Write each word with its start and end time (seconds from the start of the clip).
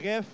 Bref, 0.00 0.24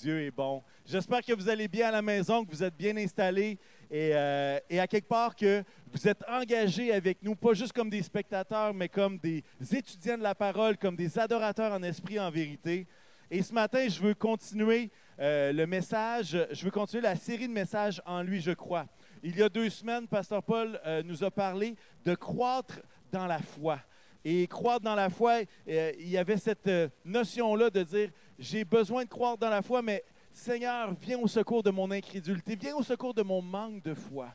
Dieu 0.00 0.22
est 0.22 0.30
bon. 0.30 0.62
J'espère 0.86 1.20
que 1.20 1.34
vous 1.34 1.50
allez 1.50 1.68
bien 1.68 1.88
à 1.88 1.90
la 1.90 2.00
maison, 2.00 2.42
que 2.46 2.50
vous 2.50 2.64
êtes 2.64 2.74
bien 2.74 2.96
installés 2.96 3.58
et, 3.90 4.12
euh, 4.14 4.58
et 4.70 4.80
à 4.80 4.86
quelque 4.86 5.08
part 5.08 5.36
que 5.36 5.62
vous 5.92 6.08
êtes 6.08 6.24
engagés 6.26 6.94
avec 6.94 7.18
nous, 7.22 7.34
pas 7.34 7.52
juste 7.52 7.74
comme 7.74 7.90
des 7.90 8.02
spectateurs, 8.02 8.72
mais 8.72 8.88
comme 8.88 9.18
des 9.18 9.44
étudiants 9.70 10.16
de 10.16 10.22
la 10.22 10.34
parole, 10.34 10.78
comme 10.78 10.96
des 10.96 11.18
adorateurs 11.18 11.74
en 11.74 11.82
esprit, 11.82 12.18
en 12.18 12.30
vérité. 12.30 12.86
Et 13.30 13.42
ce 13.42 13.52
matin, 13.52 13.86
je 13.86 14.00
veux 14.00 14.14
continuer 14.14 14.90
euh, 15.20 15.52
le 15.52 15.66
message, 15.66 16.38
je 16.50 16.64
veux 16.64 16.70
continuer 16.70 17.02
la 17.02 17.16
série 17.16 17.48
de 17.48 17.52
messages 17.52 18.00
en 18.06 18.22
lui, 18.22 18.40
je 18.40 18.52
crois. 18.52 18.86
Il 19.22 19.36
y 19.36 19.42
a 19.42 19.50
deux 19.50 19.68
semaines, 19.68 20.08
Pasteur 20.08 20.42
Paul 20.42 20.80
euh, 20.86 21.02
nous 21.02 21.22
a 21.22 21.30
parlé 21.30 21.76
de 22.02 22.14
croître 22.14 22.80
dans 23.12 23.26
la 23.26 23.40
foi. 23.40 23.78
Et 24.24 24.48
croître 24.48 24.80
dans 24.80 24.96
la 24.96 25.08
foi, 25.08 25.42
il 25.68 26.08
y 26.08 26.18
avait 26.18 26.36
cette 26.36 26.68
notion-là 27.04 27.70
de 27.70 27.84
dire, 27.84 28.10
j'ai 28.38 28.64
besoin 28.64 29.04
de 29.04 29.08
croire 29.08 29.36
dans 29.36 29.50
la 29.50 29.62
foi, 29.62 29.82
mais 29.82 30.04
Seigneur, 30.32 30.92
viens 31.00 31.18
au 31.18 31.26
secours 31.26 31.62
de 31.62 31.70
mon 31.70 31.90
incrédulité, 31.90 32.56
viens 32.56 32.76
au 32.76 32.82
secours 32.82 33.14
de 33.14 33.22
mon 33.22 33.40
manque 33.40 33.82
de 33.82 33.94
foi. 33.94 34.28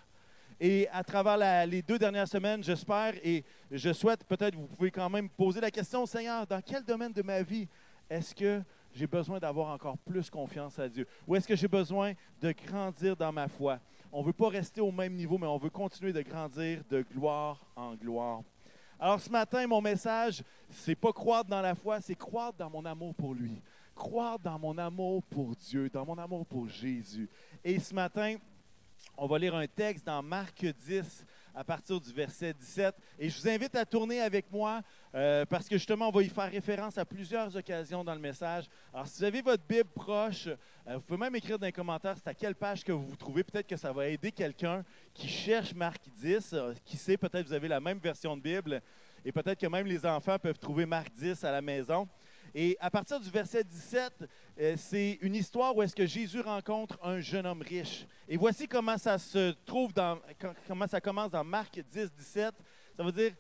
Et 0.60 0.88
à 0.90 1.04
travers 1.04 1.66
les 1.66 1.82
deux 1.82 1.98
dernières 1.98 2.28
semaines, 2.28 2.64
j'espère 2.64 3.14
et 3.24 3.44
je 3.72 3.94
souhaite, 3.94 4.24
peut-être 4.26 4.56
vous 4.56 4.68
pouvez 4.68 4.92
quand 4.92 5.10
même 5.10 5.30
poser 5.30 5.60
la 5.60 5.72
question, 5.72 6.06
Seigneur, 6.06 6.46
dans 6.46 6.62
quel 6.62 6.84
domaine 6.84 7.12
de 7.14 7.22
ma 7.22 7.42
vie 7.42 7.68
est-ce 8.10 8.36
que 8.36 8.62
j'ai 8.94 9.08
besoin 9.08 9.40
d'avoir 9.40 9.70
encore 9.70 9.98
plus 9.98 10.30
confiance 10.30 10.78
à 10.78 10.90
Dieu? 10.90 11.08
Ou 11.28 11.36
est-ce 11.36 11.48
que 11.48 11.56
j'ai 11.56 11.68
besoin 11.68 12.14
de 12.42 12.52
grandir 12.52 13.16
dans 13.16 13.32
ma 13.32 13.48
foi? 13.48 13.80
On 14.12 14.22
ne 14.22 14.26
veut 14.26 14.34
pas 14.34 14.50
rester 14.50 14.82
au 14.82 14.92
même 14.92 15.14
niveau, 15.14 15.38
mais 15.38 15.48
on 15.48 15.58
veut 15.58 15.70
continuer 15.70 16.12
de 16.12 16.22
grandir 16.22 16.84
de 16.90 17.02
gloire 17.02 17.66
en 17.76 17.96
gloire. 17.96 18.42
Alors 19.00 19.20
ce 19.20 19.30
matin, 19.30 19.66
mon 19.66 19.82
message, 19.82 20.44
c'est 20.70 20.96
pas 20.96 21.12
croire 21.12 21.46
dans 21.46 21.62
la 21.62 21.74
foi, 21.74 22.02
c'est 22.02 22.14
croire 22.14 22.54
dans 22.54 22.70
mon 22.70 22.86
amour 22.86 23.16
pour 23.16 23.34
lui. 23.34 23.62
Croire 24.02 24.40
dans 24.40 24.58
mon 24.58 24.76
amour 24.80 25.22
pour 25.22 25.56
Dieu, 25.56 25.88
dans 25.88 26.04
mon 26.04 26.18
amour 26.18 26.44
pour 26.48 26.68
Jésus. 26.68 27.30
Et 27.64 27.80
ce 27.80 27.94
matin, 27.94 28.38
on 29.16 29.28
va 29.28 29.38
lire 29.38 29.54
un 29.54 29.68
texte 29.68 30.08
dans 30.08 30.24
Marc 30.24 30.66
10 30.66 31.24
à 31.54 31.64
partir 31.64 32.02
du 32.02 32.12
verset 32.12 32.52
17. 32.52 32.96
Et 33.20 33.30
je 33.30 33.40
vous 33.40 33.48
invite 33.48 33.76
à 33.76 33.86
tourner 33.86 34.20
avec 34.20 34.52
moi 34.52 34.82
euh, 35.14 35.46
parce 35.46 35.70
que 35.70 35.78
justement, 35.78 36.08
on 36.08 36.12
va 36.12 36.24
y 36.24 36.30
faire 36.30 36.50
référence 36.50 36.98
à 36.98 37.06
plusieurs 37.06 37.56
occasions 37.56 38.04
dans 38.04 38.16
le 38.16 38.20
message. 38.20 38.66
Alors, 38.92 39.06
si 39.06 39.20
vous 39.20 39.26
avez 39.26 39.44
votre 39.44 39.64
Bible 39.70 39.90
proche, 39.94 40.48
euh, 40.48 40.96
vous 40.96 41.02
pouvez 41.02 41.20
même 41.20 41.36
écrire 41.36 41.60
dans 41.60 41.68
les 41.68 41.72
commentaires 41.72 42.16
c'est 42.18 42.28
à 42.28 42.34
quelle 42.34 42.56
page 42.56 42.84
que 42.84 42.92
vous 42.92 43.06
vous 43.06 43.16
trouvez. 43.16 43.44
Peut-être 43.44 43.68
que 43.68 43.78
ça 43.78 43.94
va 43.94 44.08
aider 44.08 44.32
quelqu'un 44.32 44.84
qui 45.14 45.28
cherche 45.28 45.76
Marc 45.76 46.02
10. 46.20 46.54
Euh, 46.54 46.74
qui 46.84 46.98
sait, 46.98 47.18
peut-être 47.18 47.46
vous 47.46 47.54
avez 47.54 47.68
la 47.68 47.80
même 47.80 48.00
version 48.00 48.36
de 48.36 48.42
Bible. 48.42 48.82
Et 49.24 49.32
peut-être 49.32 49.60
que 49.60 49.68
même 49.68 49.86
les 49.86 50.04
enfants 50.08 50.40
peuvent 50.40 50.58
trouver 50.58 50.88
Marc 50.88 51.12
10 51.14 51.44
à 51.44 51.52
la 51.52 51.62
maison. 51.62 52.08
Et 52.54 52.76
à 52.80 52.90
partir 52.90 53.20
du 53.20 53.30
verset 53.30 53.64
17, 53.64 54.30
euh, 54.60 54.76
c'est 54.78 55.18
une 55.22 55.36
histoire 55.36 55.76
où 55.76 55.82
est-ce 55.82 55.96
que 55.96 56.06
Jésus 56.06 56.42
rencontre 56.42 57.00
un 57.02 57.20
jeune 57.22 57.46
homme 57.46 57.62
riche. 57.62 58.06
Et 58.28 58.36
voici 58.38 58.68
comment 58.68 58.98
ça 58.98 59.18
se 59.18 59.52
trouve 59.66 59.94
dans, 59.94 60.20
com- 60.40 60.54
comment 60.68 60.88
ça 60.88 61.00
commence 61.00 61.32
dans 61.32 61.44
Marc 61.44 61.80
10, 61.80 62.12
17. 62.12 62.54
Ça 62.98 63.04
veut 63.04 63.12
dire, 63.12 63.34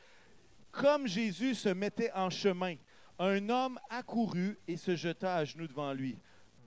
comme 0.72 1.08
Jésus 1.08 1.56
se 1.56 1.70
mettait 1.70 2.12
en 2.14 2.30
chemin, 2.30 2.76
un 3.20 3.50
homme 3.50 3.78
accourut 3.90 4.58
et 4.68 4.78
se 4.78 4.96
jeta 4.96 5.36
à 5.36 5.46
genoux 5.46 5.68
devant 5.68 5.92
lui. 5.94 6.18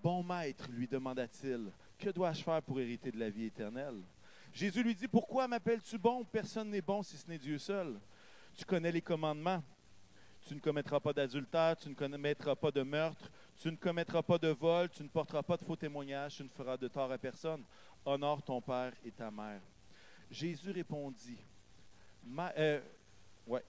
Bon 0.03 0.23
maître, 0.23 0.69
lui 0.71 0.87
demanda-t-il, 0.87 1.71
que 1.99 2.11
dois-je 2.11 2.43
faire 2.43 2.63
pour 2.63 2.79
hériter 2.79 3.11
de 3.11 3.19
la 3.19 3.31
vie 3.31 3.47
éternelle? 3.47 4.03
Jésus 4.53 4.83
lui 4.83 4.95
dit, 4.95 5.09
pourquoi 5.09 5.49
m'appelles-tu 5.49 5.97
bon? 5.99 6.25
Personne 6.25 6.71
n'est 6.71 6.83
bon 6.83 7.03
si 7.03 7.17
ce 7.17 7.27
n'est 7.27 7.39
Dieu 7.39 7.59
seul. 7.59 7.99
Tu 8.55 8.65
connais 8.65 8.93
les 8.93 9.01
commandements. 9.01 9.63
Tu 10.45 10.55
ne 10.55 10.61
commettras 10.61 11.01
pas 11.01 11.13
d'adultère, 11.13 11.77
tu 11.77 11.89
ne 11.89 11.95
commettras 11.95 12.55
pas 12.55 12.71
de 12.71 12.83
meurtre, 12.83 13.31
tu 13.57 13.71
ne 13.71 13.77
commettras 13.77 14.23
pas 14.23 14.37
de 14.37 14.49
vol, 14.49 14.91
tu 14.91 15.03
ne 15.03 15.09
porteras 15.09 15.43
pas 15.43 15.57
de 15.57 15.65
faux 15.65 15.77
témoignages, 15.77 16.37
tu 16.37 16.45
ne 16.45 16.49
feras 16.49 16.77
de 16.77 16.89
tort 16.89 17.11
à 17.11 17.19
personne. 17.19 17.65
Honore 18.05 18.43
ton 18.43 18.61
père 18.61 18.93
et 19.05 19.11
ta 19.11 19.31
mère. 19.31 19.63
Jésus 20.31 20.71
répondit, 20.71 21.39
euh, 22.59 22.81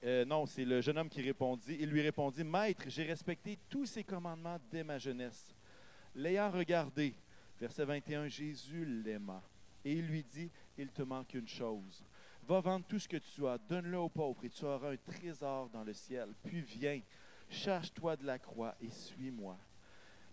euh, 0.03 0.25
non, 0.25 0.45
c'est 0.45 0.65
le 0.65 0.81
jeune 0.81 0.97
homme 0.97 1.09
qui 1.09 1.21
répondit. 1.21 1.77
Il 1.79 1.89
lui 1.89 2.01
répondit, 2.01 2.43
Maître, 2.43 2.83
j'ai 2.87 3.03
respecté 3.03 3.57
tous 3.69 3.85
ces 3.85 4.03
commandements 4.03 4.59
dès 4.69 4.83
ma 4.83 4.97
jeunesse. 4.97 5.53
L'ayant 6.13 6.49
regardé, 6.51 7.13
verset 7.59 7.85
21, 7.85 8.27
Jésus 8.27 8.85
l'aima. 8.85 9.41
Et 9.83 9.93
il 9.93 10.07
lui 10.07 10.23
dit, 10.23 10.49
il 10.77 10.89
te 10.89 11.03
manque 11.03 11.33
une 11.33 11.47
chose. 11.47 12.03
Va 12.47 12.59
vendre 12.59 12.85
tout 12.85 12.99
ce 12.99 13.07
que 13.07 13.17
tu 13.17 13.47
as, 13.47 13.57
donne-le 13.57 13.97
aux 13.97 14.09
pauvres 14.09 14.43
et 14.43 14.49
tu 14.49 14.65
auras 14.65 14.91
un 14.91 14.97
trésor 14.97 15.67
dans 15.69 15.83
le 15.83 15.93
ciel. 15.93 16.29
Puis 16.43 16.61
viens, 16.61 17.01
charge-toi 17.49 18.15
de 18.17 18.25
la 18.25 18.37
croix 18.37 18.75
et 18.79 18.89
suis-moi. 18.91 19.57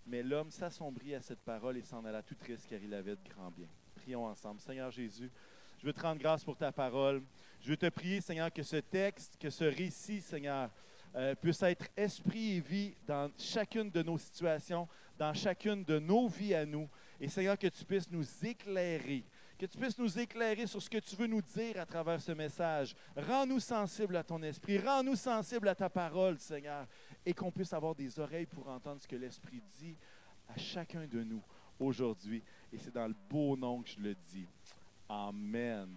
Mais 0.06 0.22
l'homme 0.22 0.50
s'assombrit 0.50 1.14
à 1.14 1.22
cette 1.22 1.40
parole 1.40 1.78
et 1.78 1.82
s'en 1.82 2.04
alla 2.04 2.22
tout 2.22 2.34
triste 2.34 2.66
car 2.68 2.78
il 2.82 2.92
avait 2.92 3.16
de 3.16 3.28
grands 3.30 3.50
biens. 3.50 3.68
Prions 3.94 4.26
ensemble. 4.26 4.60
Seigneur 4.60 4.90
Jésus, 4.90 5.30
je 5.78 5.86
veux 5.86 5.92
te 5.94 6.00
rendre 6.00 6.20
grâce 6.20 6.44
pour 6.44 6.56
ta 6.56 6.70
parole. 6.70 7.22
Je 7.60 7.70
veux 7.70 7.76
te 7.78 7.88
prier, 7.88 8.20
Seigneur, 8.20 8.52
que 8.52 8.62
ce 8.62 8.76
texte, 8.76 9.38
que 9.40 9.48
ce 9.48 9.64
récit, 9.64 10.20
Seigneur, 10.20 10.70
euh, 11.14 11.34
puisse 11.34 11.62
être 11.62 11.86
esprit 11.96 12.56
et 12.56 12.60
vie 12.60 12.94
dans 13.06 13.30
chacune 13.38 13.90
de 13.90 14.02
nos 14.02 14.18
situations, 14.18 14.86
dans 15.18 15.32
chacune 15.32 15.82
de 15.84 15.98
nos 15.98 16.28
vies 16.28 16.54
à 16.54 16.66
nous. 16.66 16.88
Et 17.20 17.28
Seigneur, 17.28 17.58
que 17.58 17.68
tu 17.68 17.84
puisses 17.84 18.10
nous 18.10 18.24
éclairer, 18.44 19.24
que 19.62 19.66
tu 19.68 19.78
puisses 19.78 19.96
nous 19.96 20.18
éclairer 20.18 20.66
sur 20.66 20.82
ce 20.82 20.90
que 20.90 20.98
tu 20.98 21.14
veux 21.14 21.28
nous 21.28 21.40
dire 21.40 21.78
à 21.78 21.86
travers 21.86 22.20
ce 22.20 22.32
message. 22.32 22.96
Rends-nous 23.16 23.60
sensibles 23.60 24.16
à 24.16 24.24
ton 24.24 24.42
esprit, 24.42 24.76
rends-nous 24.76 25.14
sensibles 25.14 25.68
à 25.68 25.74
ta 25.76 25.88
parole, 25.88 26.36
Seigneur, 26.40 26.84
et 27.24 27.32
qu'on 27.32 27.52
puisse 27.52 27.72
avoir 27.72 27.94
des 27.94 28.18
oreilles 28.18 28.46
pour 28.46 28.68
entendre 28.68 29.00
ce 29.00 29.06
que 29.06 29.14
l'Esprit 29.14 29.62
dit 29.78 29.96
à 30.48 30.58
chacun 30.58 31.06
de 31.06 31.22
nous 31.22 31.40
aujourd'hui. 31.78 32.42
Et 32.72 32.78
c'est 32.78 32.92
dans 32.92 33.06
le 33.06 33.14
beau 33.30 33.56
nom 33.56 33.82
que 33.82 33.90
je 33.90 34.00
le 34.00 34.16
dis. 34.16 34.48
Amen. 35.08 35.94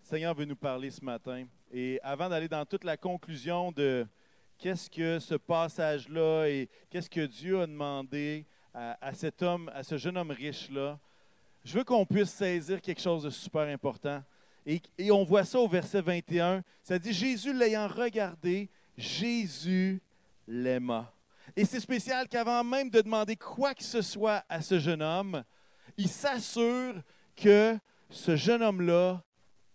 Seigneur 0.00 0.34
veut 0.34 0.46
nous 0.46 0.56
parler 0.56 0.90
ce 0.90 1.04
matin. 1.04 1.44
Et 1.70 2.00
avant 2.02 2.30
d'aller 2.30 2.48
dans 2.48 2.64
toute 2.64 2.84
la 2.84 2.96
conclusion 2.96 3.70
de 3.70 4.06
qu'est-ce 4.56 4.88
que 4.88 5.18
ce 5.18 5.34
passage-là 5.34 6.46
et 6.46 6.70
qu'est-ce 6.88 7.10
que 7.10 7.26
Dieu 7.26 7.60
a 7.60 7.66
demandé 7.66 8.46
à, 8.74 9.12
cet 9.14 9.42
homme, 9.42 9.70
à 9.74 9.82
ce 9.82 9.96
jeune 9.96 10.16
homme 10.16 10.30
riche-là, 10.30 10.98
je 11.64 11.76
veux 11.76 11.84
qu'on 11.84 12.06
puisse 12.06 12.30
saisir 12.30 12.80
quelque 12.80 13.00
chose 13.00 13.24
de 13.24 13.30
super 13.30 13.62
important. 13.62 14.22
Et, 14.64 14.80
et 14.98 15.10
on 15.10 15.24
voit 15.24 15.44
ça 15.44 15.58
au 15.58 15.68
verset 15.68 16.00
21. 16.00 16.62
Ça 16.82 16.98
dit 16.98 17.12
Jésus 17.12 17.52
l'ayant 17.52 17.88
regardé, 17.88 18.70
Jésus 18.96 20.00
l'aima. 20.46 21.12
Et 21.56 21.64
c'est 21.64 21.80
spécial 21.80 22.28
qu'avant 22.28 22.62
même 22.62 22.90
de 22.90 23.00
demander 23.00 23.36
quoi 23.36 23.74
que 23.74 23.82
ce 23.82 24.02
soit 24.02 24.44
à 24.48 24.62
ce 24.62 24.78
jeune 24.78 25.02
homme, 25.02 25.44
il 25.96 26.08
s'assure 26.08 26.94
que 27.36 27.76
ce 28.08 28.36
jeune 28.36 28.62
homme-là 28.62 29.22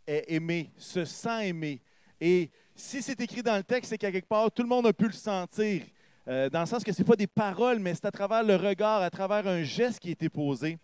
est 0.08 0.26
aimé, 0.28 0.72
se 0.78 1.06
sent 1.06 1.50
aimé. 1.50 1.82
Et 2.20 2.50
si 2.76 3.02
c'est 3.02 3.20
écrit 3.20 3.44
dans 3.44 3.58
le 3.58 3.64
texte, 3.64 3.90
c'est 3.90 3.98
qu'à 3.98 4.12
quelque 4.12 4.28
part, 4.28 4.52
tout 4.52 4.62
le 4.62 4.70
monde 4.70 4.88
a 4.88 4.94
pu 4.94 5.06
le 5.06 5.14
sentir. 5.14 5.84
Euh, 6.28 6.50
dans 6.50 6.62
le 6.62 6.66
sens 6.66 6.84
que 6.84 6.92
ce 6.92 7.00
n'est 7.02 7.06
pas 7.06 7.16
des 7.16 7.28
paroles, 7.28 7.80
mais 7.80 7.94
c'est 7.94 8.06
à 8.06 8.12
travers 8.12 8.44
le 8.44 8.56
regard, 8.56 9.02
à 9.02 9.10
travers 9.10 9.48
un 9.48 9.64
geste 9.64 10.00
qui 10.00 10.10
a 10.10 10.12
été 10.12 10.30
posé. 10.30 10.78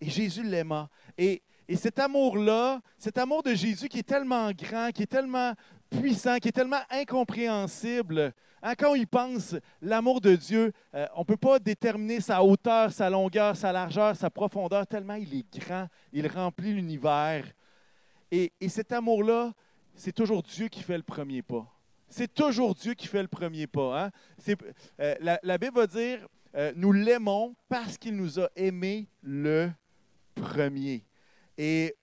Et 0.00 0.08
Jésus 0.08 0.42
l'aima. 0.44 0.88
Et, 1.18 1.42
et 1.66 1.76
cet 1.76 1.98
amour-là, 1.98 2.80
cet 2.98 3.18
amour 3.18 3.42
de 3.42 3.54
Jésus 3.54 3.88
qui 3.88 4.00
est 4.00 4.08
tellement 4.08 4.52
grand, 4.52 4.90
qui 4.92 5.02
est 5.02 5.10
tellement 5.10 5.52
puissant, 5.90 6.38
qui 6.38 6.48
est 6.48 6.52
tellement 6.52 6.82
incompréhensible, 6.90 8.32
hein, 8.62 8.74
quand 8.76 8.92
on 8.92 8.94
y 8.94 9.06
pense, 9.06 9.56
l'amour 9.80 10.20
de 10.20 10.36
Dieu, 10.36 10.72
euh, 10.94 11.06
on 11.16 11.20
ne 11.20 11.24
peut 11.24 11.36
pas 11.36 11.58
déterminer 11.58 12.20
sa 12.20 12.42
hauteur, 12.42 12.92
sa 12.92 13.10
longueur, 13.10 13.56
sa 13.56 13.72
largeur, 13.72 14.14
sa 14.14 14.30
profondeur, 14.30 14.86
tellement 14.86 15.14
il 15.14 15.34
est 15.34 15.58
grand, 15.58 15.88
il 16.12 16.26
remplit 16.28 16.72
l'univers. 16.72 17.44
Et, 18.30 18.52
et 18.60 18.68
cet 18.68 18.92
amour-là, 18.92 19.52
c'est 19.94 20.12
toujours 20.12 20.42
Dieu 20.42 20.68
qui 20.68 20.82
fait 20.82 20.96
le 20.96 21.02
premier 21.02 21.42
pas. 21.42 21.73
C'est 22.16 22.32
toujours 22.32 22.76
Dieu 22.76 22.94
qui 22.94 23.08
fait 23.08 23.22
le 23.22 23.26
premier 23.26 23.66
pas. 23.66 24.04
hein. 24.04 24.10
Euh, 25.00 25.14
la, 25.42 25.58
Bible 25.58 25.74
va 25.74 25.88
dire, 25.88 26.24
euh, 26.54 26.72
nous 26.76 26.92
l'aimons 26.92 27.56
parce 27.68 27.98
qu'il 27.98 28.14
nous 28.14 28.38
a 28.38 28.48
aimés 28.54 29.08
le 29.20 29.72
premier. 30.36 31.04
Et, 31.58 31.96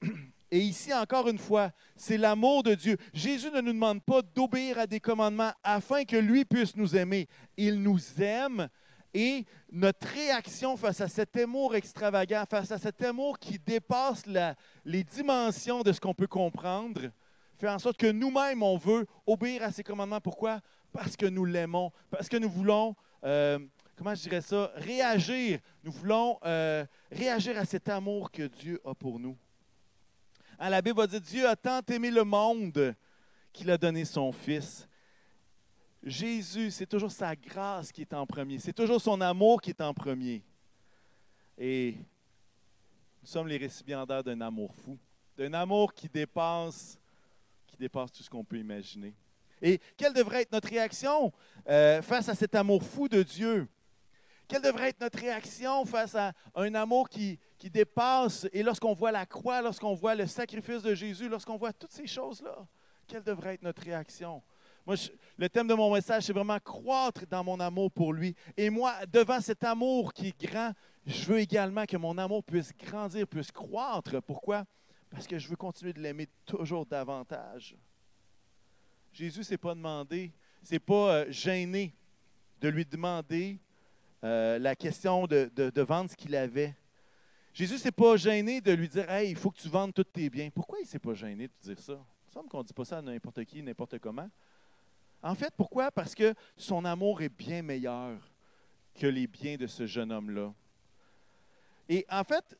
ici, 0.51 0.93
encore 0.93 1.29
une 1.29 1.37
fois, 1.37 1.71
c'est 1.95 2.17
l'amour 2.17 2.61
de 2.61 2.75
Dieu. 2.75 2.97
Jésus 3.13 3.49
ne 3.51 3.61
nous 3.61 3.71
demande 3.71 4.03
pas 4.03 4.21
d'obéir 4.21 4.79
à 4.79 4.85
des 4.85 4.99
commandements 4.99 5.53
afin 5.63 6.03
que 6.03 6.17
lui 6.17 6.43
puisse 6.43 6.75
nous 6.75 6.93
aimer. 6.93 7.29
Il 7.55 7.81
nous 7.81 8.21
aime 8.21 8.67
et 9.13 9.45
notre 9.71 10.07
réaction 10.09 10.75
face 10.75 10.99
à 10.99 11.07
cet 11.07 11.37
amour 11.37 11.73
extravagant, 11.73 12.43
face 12.49 12.73
à 12.73 12.77
cet 12.77 13.01
amour 13.01 13.39
qui 13.39 13.57
dépasse 13.59 14.23
les 14.83 15.05
dimensions 15.05 15.83
de 15.83 15.93
ce 15.93 16.01
qu'on 16.01 16.13
peut 16.13 16.27
comprendre, 16.27 16.99
fait 17.61 17.69
en 17.69 17.79
sorte 17.79 17.97
que 17.97 18.11
nous-mêmes, 18.11 18.63
on 18.63 18.75
veut 18.75 19.05
obéir 19.27 19.61
à 19.61 19.71
ses 19.71 19.83
commandements. 19.83 20.19
Pourquoi? 20.19 20.61
Parce 20.91 21.15
que 21.15 21.27
nous 21.27 21.45
l'aimons, 21.45 21.91
parce 22.09 22.27
que 22.27 22.37
nous 22.37 22.49
voulons, 22.49 22.95
euh, 23.23 23.59
comment 23.95 24.15
je 24.15 24.23
dirais 24.23 24.41
ça, 24.41 24.71
réagir. 24.75 25.59
Nous 25.83 25.91
voulons 25.91 26.39
euh, 26.43 26.83
réagir 27.11 27.57
à 27.59 27.65
cet 27.65 27.87
amour 27.87 28.31
que 28.31 28.47
Dieu 28.47 28.81
a 28.83 28.95
pour 28.95 29.19
nous. 29.19 29.37
Hein, 30.57 30.69
la 30.71 30.81
Bible 30.81 30.97
va 30.97 31.05
dire, 31.05 31.21
Dieu 31.21 31.47
a 31.47 31.55
tant 31.55 31.81
aimé 31.87 32.09
le 32.09 32.23
monde 32.23 32.95
qu'il 33.53 33.69
a 33.69 33.77
donné 33.77 34.05
son 34.05 34.31
Fils. 34.31 34.87
Jésus, 36.03 36.71
c'est 36.71 36.87
toujours 36.87 37.11
sa 37.11 37.35
grâce 37.35 37.91
qui 37.91 38.01
est 38.01 38.13
en 38.13 38.25
premier. 38.25 38.57
C'est 38.57 38.73
toujours 38.73 38.99
son 38.99 39.21
amour 39.21 39.61
qui 39.61 39.69
est 39.69 39.81
en 39.81 39.93
premier. 39.93 40.41
Et 41.59 41.95
nous 43.21 43.27
sommes 43.27 43.47
les 43.47 43.57
récipiendaires 43.57 44.23
d'un 44.23 44.41
amour 44.41 44.73
fou, 44.73 44.97
d'un 45.37 45.53
amour 45.53 45.93
qui 45.93 46.09
dépasse, 46.09 46.99
dépasse 47.81 48.11
tout 48.11 48.23
ce 48.23 48.29
qu'on 48.29 48.43
peut 48.43 48.57
imaginer. 48.57 49.13
Et 49.61 49.79
quelle 49.97 50.13
devrait 50.13 50.41
être 50.43 50.51
notre 50.51 50.69
réaction 50.69 51.31
euh, 51.67 52.01
face 52.01 52.29
à 52.29 52.35
cet 52.35 52.55
amour 52.55 52.83
fou 52.83 53.07
de 53.07 53.21
Dieu? 53.21 53.67
Quelle 54.47 54.61
devrait 54.61 54.89
être 54.89 54.99
notre 54.99 55.19
réaction 55.19 55.85
face 55.85 56.15
à 56.15 56.33
un 56.55 56.73
amour 56.75 57.07
qui, 57.09 57.39
dépasse? 57.71 58.47
Et 58.51 58.63
lorsqu'on 58.63 58.93
voit 58.93 59.11
la 59.11 59.25
croix, 59.25 59.61
lorsqu'on 59.61 59.93
voit 59.93 60.15
le 60.15 60.27
sacrifice 60.27 60.81
de 60.81 60.93
Jésus, 60.93 61.29
lorsqu'on 61.29 61.57
voit 61.57 61.71
toutes 61.71 61.91
ces 61.91 62.07
choses-là? 62.07 62.67
Quelle 63.07 63.23
devrait 63.23 63.53
être 63.53 63.63
notre 63.63 63.81
réaction? 63.81 64.41
Moi, 64.85 64.95
le 65.37 65.47
thème 65.47 65.67
de 65.67 65.73
mon 65.73 65.93
message, 65.93 66.23
c'est 66.23 66.33
vraiment 66.33 66.59
croître 66.59 67.25
dans 67.27 67.43
mon 67.43 67.59
amour 67.59 67.91
pour 67.91 68.13
lui. 68.13 68.35
Et 68.57 68.69
moi, 68.69 68.95
devant 69.07 69.39
cet 69.39 69.63
amour 69.63 70.11
qui 70.11 70.27
est 70.27 70.41
grand, 70.41 70.73
je 71.05 71.25
veux 71.25 71.39
également 71.39 71.85
que 71.85 71.97
mon 71.97 72.17
amour 72.17 72.43
puisse 72.43 72.73
grandir, 72.75 73.27
puisse 73.27 73.51
croître. 73.51 74.21
Pourquoi? 74.21 74.65
Parce 75.11 75.27
que 75.27 75.37
je 75.37 75.47
veux 75.47 75.57
continuer 75.57 75.93
de 75.93 75.99
l'aimer 75.99 76.27
toujours 76.45 76.85
davantage. 76.85 77.75
Jésus 79.13 79.39
ne 79.39 79.43
s'est 79.43 79.57
pas 79.57 79.75
demandé, 79.75 80.31
c'est 80.63 80.79
pas 80.79 81.13
euh, 81.13 81.25
gêné 81.29 81.93
de 82.61 82.69
lui 82.69 82.85
demander 82.85 83.59
euh, 84.23 84.57
la 84.57 84.75
question 84.75 85.27
de, 85.27 85.81
vendre 85.81 86.09
ce 86.09 86.15
qu'il 86.15 86.35
avait. 86.35 86.75
Jésus 87.53 87.77
s'est 87.77 87.91
pas 87.91 88.15
gêné 88.15 88.61
de 88.61 88.71
lui 88.71 88.87
dire 88.87 89.09
Hey, 89.09 89.31
il 89.31 89.35
faut 89.35 89.51
que 89.51 89.59
tu 89.59 89.67
vendes 89.67 89.93
tous 89.93 90.05
tes 90.05 90.29
biens. 90.29 90.49
Pourquoi 90.49 90.79
il 90.79 90.83
ne 90.83 90.87
s'est 90.87 90.99
pas 90.99 91.13
gêné 91.13 91.47
de 91.47 91.53
dire 91.61 91.79
ça? 91.79 91.99
Il 92.29 92.33
semble 92.33 92.47
qu'on 92.47 92.59
ne 92.59 92.63
dit 92.63 92.73
pas 92.73 92.85
ça 92.85 92.99
à 92.99 93.01
n'importe 93.01 93.43
qui, 93.43 93.61
n'importe 93.61 93.99
comment. 93.99 94.29
En 95.21 95.35
fait, 95.35 95.53
pourquoi? 95.57 95.91
Parce 95.91 96.15
que 96.15 96.33
son 96.55 96.85
amour 96.85 97.21
est 97.21 97.29
bien 97.29 97.61
meilleur 97.61 98.17
que 98.95 99.07
les 99.07 99.27
biens 99.27 99.57
de 99.57 99.67
ce 99.67 99.85
jeune 99.85 100.11
homme-là. 100.11 100.53
Et 101.89 102.05
en 102.09 102.23
fait, 102.23 102.57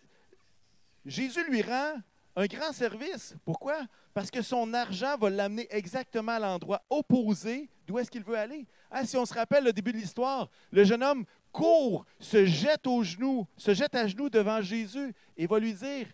Jésus 1.06 1.44
lui 1.50 1.62
rend 1.62 1.94
un 2.36 2.46
grand 2.46 2.72
service. 2.72 3.36
Pourquoi? 3.44 3.86
Parce 4.14 4.32
que 4.32 4.42
son 4.42 4.74
argent 4.74 5.18
va 5.18 5.30
l'amener 5.30 5.68
exactement 5.70 6.34
à 6.34 6.40
l'endroit 6.40 6.82
opposé 6.90 7.70
d'où 7.86 8.00
est-ce 8.00 8.10
qu'il 8.10 8.24
veut 8.24 8.38
aller. 8.38 8.66
Ah, 8.90 9.06
si 9.06 9.18
on 9.18 9.26
se 9.26 9.34
rappelle 9.34 9.64
le 9.64 9.74
début 9.74 9.92
de 9.92 9.98
l'histoire, 9.98 10.50
le 10.72 10.84
jeune 10.84 11.04
homme 11.04 11.26
court, 11.52 12.06
se 12.20 12.46
jette 12.46 12.88
aux 12.88 13.04
genoux, 13.04 13.46
se 13.58 13.74
jette 13.74 13.96
à 13.96 14.08
genoux 14.08 14.30
devant 14.30 14.62
Jésus 14.62 15.14
et 15.36 15.48
va 15.48 15.60
lui 15.60 15.74
dire, 15.74 16.08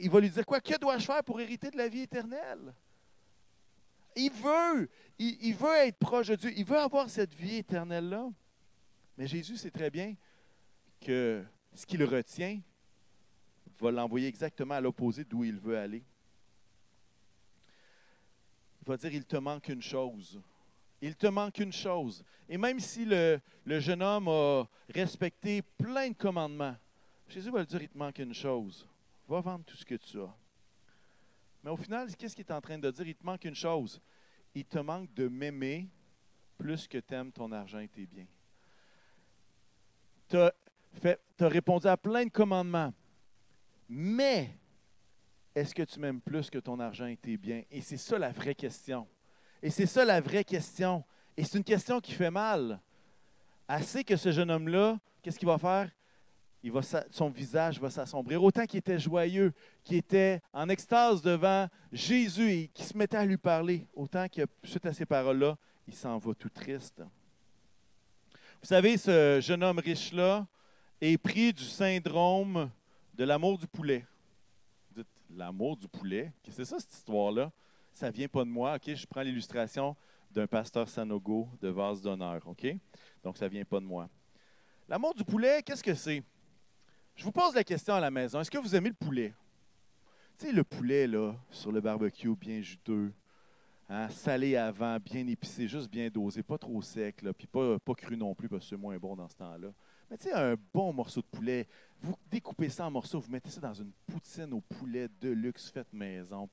il 0.00 0.10
va 0.10 0.20
lui 0.20 0.30
dire 0.30 0.44
quoi? 0.44 0.60
Que 0.60 0.78
dois-je 0.78 1.04
faire 1.04 1.22
pour 1.22 1.40
hériter 1.40 1.70
de 1.70 1.76
la 1.76 1.88
vie 1.88 2.02
éternelle? 2.02 2.74
Il 4.16 4.32
veut, 4.32 4.88
il, 5.18 5.54
veut 5.54 5.76
être 5.76 5.98
proche 5.98 6.28
de 6.28 6.36
Dieu, 6.36 6.52
il 6.56 6.64
veut 6.64 6.78
avoir 6.78 7.10
cette 7.10 7.34
vie 7.34 7.56
éternelle-là. 7.56 8.28
Mais 9.18 9.26
Jésus 9.26 9.56
sait 9.56 9.70
très 9.70 9.90
bien 9.90 10.14
que 11.00 11.44
ce 11.74 11.84
qu'il 11.84 12.02
retient 12.02 12.60
va 13.80 13.90
l'envoyer 13.90 14.28
exactement 14.28 14.74
à 14.74 14.80
l'opposé 14.80 15.24
d'où 15.24 15.44
il 15.44 15.58
veut 15.58 15.78
aller. 15.78 16.02
Il 18.82 18.88
va 18.88 18.96
dire, 18.96 19.12
il 19.12 19.24
te 19.24 19.36
manque 19.36 19.68
une 19.68 19.82
chose. 19.82 20.40
Il 21.00 21.16
te 21.16 21.26
manque 21.26 21.58
une 21.58 21.72
chose. 21.72 22.24
Et 22.48 22.56
même 22.56 22.80
si 22.80 23.04
le, 23.04 23.40
le 23.64 23.80
jeune 23.80 24.02
homme 24.02 24.28
a 24.28 24.66
respecté 24.88 25.62
plein 25.62 26.08
de 26.10 26.14
commandements, 26.14 26.76
Jésus 27.28 27.50
va 27.50 27.60
lui 27.60 27.66
dire, 27.66 27.82
il 27.82 27.88
te 27.88 27.98
manque 27.98 28.18
une 28.18 28.34
chose. 28.34 28.86
Va 29.28 29.40
vendre 29.40 29.64
tout 29.64 29.76
ce 29.76 29.84
que 29.84 29.96
tu 29.96 30.20
as. 30.20 30.34
Mais 31.62 31.70
au 31.70 31.76
final, 31.76 32.14
qu'est-ce 32.14 32.36
qu'il 32.36 32.44
est 32.44 32.52
en 32.52 32.60
train 32.60 32.78
de 32.78 32.90
dire? 32.90 33.08
Il 33.08 33.16
te 33.16 33.26
manque 33.26 33.44
une 33.44 33.54
chose. 33.54 34.00
Il 34.54 34.64
te 34.64 34.78
manque 34.78 35.12
de 35.14 35.26
m'aimer 35.26 35.88
plus 36.56 36.86
que 36.86 36.98
tu 36.98 37.14
aimes 37.14 37.32
ton 37.32 37.50
argent 37.52 37.80
et 37.80 37.88
tes 37.88 38.06
biens. 38.06 38.26
Tu 40.28 40.36
as, 40.36 40.52
répondu 41.40 41.86
à 41.86 41.96
plein 41.96 42.24
de 42.24 42.30
commandements. 42.30 42.92
Mais 43.88 44.50
est-ce 45.54 45.74
que 45.74 45.82
tu 45.82 46.00
m'aimes 46.00 46.20
plus 46.20 46.50
que 46.50 46.58
ton 46.58 46.78
argent 46.80 47.06
et 47.06 47.16
tes 47.16 47.36
biens? 47.36 47.62
Et 47.70 47.80
c'est 47.80 47.96
ça 47.96 48.18
la 48.18 48.30
vraie 48.30 48.54
question. 48.54 49.06
Et 49.62 49.70
c'est 49.70 49.86
ça 49.86 50.04
la 50.04 50.20
vraie 50.20 50.44
question. 50.44 51.04
Et 51.36 51.44
c'est 51.44 51.58
une 51.58 51.64
question 51.64 52.00
qui 52.00 52.12
fait 52.12 52.30
mal. 52.30 52.80
Assez 53.68 54.04
que 54.04 54.16
ce 54.16 54.32
jeune 54.32 54.50
homme-là, 54.50 54.98
qu'est-ce 55.22 55.38
qu'il 55.38 55.48
va 55.48 55.58
faire? 55.58 55.90
il 56.66 56.72
va, 56.72 56.80
son 57.12 57.30
visage 57.30 57.80
va 57.80 57.88
s'assombrir. 57.90 58.42
Autant 58.42 58.66
qu'il 58.66 58.78
était 58.78 58.98
joyeux, 58.98 59.52
qu'il 59.84 59.98
était 59.98 60.40
en 60.52 60.68
extase 60.68 61.22
devant 61.22 61.68
Jésus 61.92 62.50
et 62.50 62.68
qu'il 62.74 62.84
se 62.84 62.98
mettait 62.98 63.18
à 63.18 63.24
lui 63.24 63.36
parler, 63.36 63.86
autant 63.94 64.26
que 64.28 64.42
suite 64.64 64.84
à 64.84 64.92
ces 64.92 65.06
paroles-là, 65.06 65.56
il 65.86 65.94
s'en 65.94 66.18
va 66.18 66.34
tout 66.34 66.48
triste. 66.48 67.00
Vous 68.60 68.66
savez, 68.66 68.96
ce 68.96 69.38
jeune 69.40 69.62
homme 69.62 69.78
riche-là 69.78 70.44
est 71.00 71.18
pris 71.18 71.52
du 71.52 71.62
syndrome 71.62 72.68
de 73.16 73.24
l'amour 73.24 73.56
du 73.56 73.66
poulet. 73.66 74.04
Vous 74.90 75.02
dites, 75.02 75.10
l'amour 75.30 75.76
du 75.76 75.88
poulet? 75.88 76.32
C'est 76.50 76.64
ça, 76.64 76.78
cette 76.78 76.92
histoire-là? 76.92 77.50
Ça 77.94 78.10
vient 78.10 78.28
pas 78.28 78.44
de 78.44 78.50
moi. 78.50 78.76
OK, 78.76 78.94
je 78.94 79.06
prends 79.06 79.22
l'illustration 79.22 79.96
d'un 80.30 80.46
pasteur 80.46 80.86
Sanogo 80.88 81.48
de 81.62 81.68
vase 81.68 82.02
d'honneur. 82.02 82.46
OK? 82.46 82.66
Donc, 83.24 83.38
ça 83.38 83.48
vient 83.48 83.64
pas 83.64 83.80
de 83.80 83.86
moi. 83.86 84.10
L'amour 84.86 85.14
du 85.14 85.24
poulet, 85.24 85.62
qu'est-ce 85.62 85.82
que 85.82 85.94
c'est? 85.94 86.22
Je 87.14 87.24
vous 87.24 87.32
pose 87.32 87.54
la 87.54 87.64
question 87.64 87.94
à 87.94 88.00
la 88.00 88.10
maison. 88.10 88.38
Est-ce 88.40 88.50
que 88.50 88.58
vous 88.58 88.76
aimez 88.76 88.90
le 88.90 88.94
poulet? 88.94 89.32
Tu 90.38 90.46
sais, 90.46 90.52
le 90.52 90.62
poulet, 90.62 91.06
là, 91.06 91.34
sur 91.50 91.72
le 91.72 91.80
barbecue, 91.80 92.36
bien 92.36 92.60
juteux, 92.60 93.10
hein, 93.88 94.10
salé 94.10 94.54
avant, 94.56 94.98
bien 94.98 95.26
épicé, 95.26 95.66
juste 95.66 95.90
bien 95.90 96.10
dosé, 96.10 96.42
pas 96.42 96.58
trop 96.58 96.82
sec, 96.82 97.24
puis 97.38 97.46
pas 97.46 97.94
cru 97.96 98.18
non 98.18 98.34
plus, 98.34 98.50
parce 98.50 98.64
que 98.64 98.68
c'est 98.68 98.76
moins 98.76 98.98
bon 98.98 99.16
dans 99.16 99.28
ce 99.28 99.36
temps-là. 99.36 99.68
Mais 100.10 100.16
tu 100.16 100.24
sais, 100.24 100.32
un 100.32 100.56
bon 100.72 100.92
morceau 100.92 101.20
de 101.20 101.26
poulet, 101.26 101.66
vous 102.00 102.14
découpez 102.30 102.68
ça 102.68 102.86
en 102.86 102.90
morceaux, 102.90 103.20
vous 103.20 103.30
mettez 103.30 103.50
ça 103.50 103.60
dans 103.60 103.74
une 103.74 103.92
poutine 104.06 104.52
au 104.52 104.60
poulet 104.60 105.08
de 105.20 105.30
luxe 105.30 105.70
faite 105.70 105.92
maison. 105.92 106.48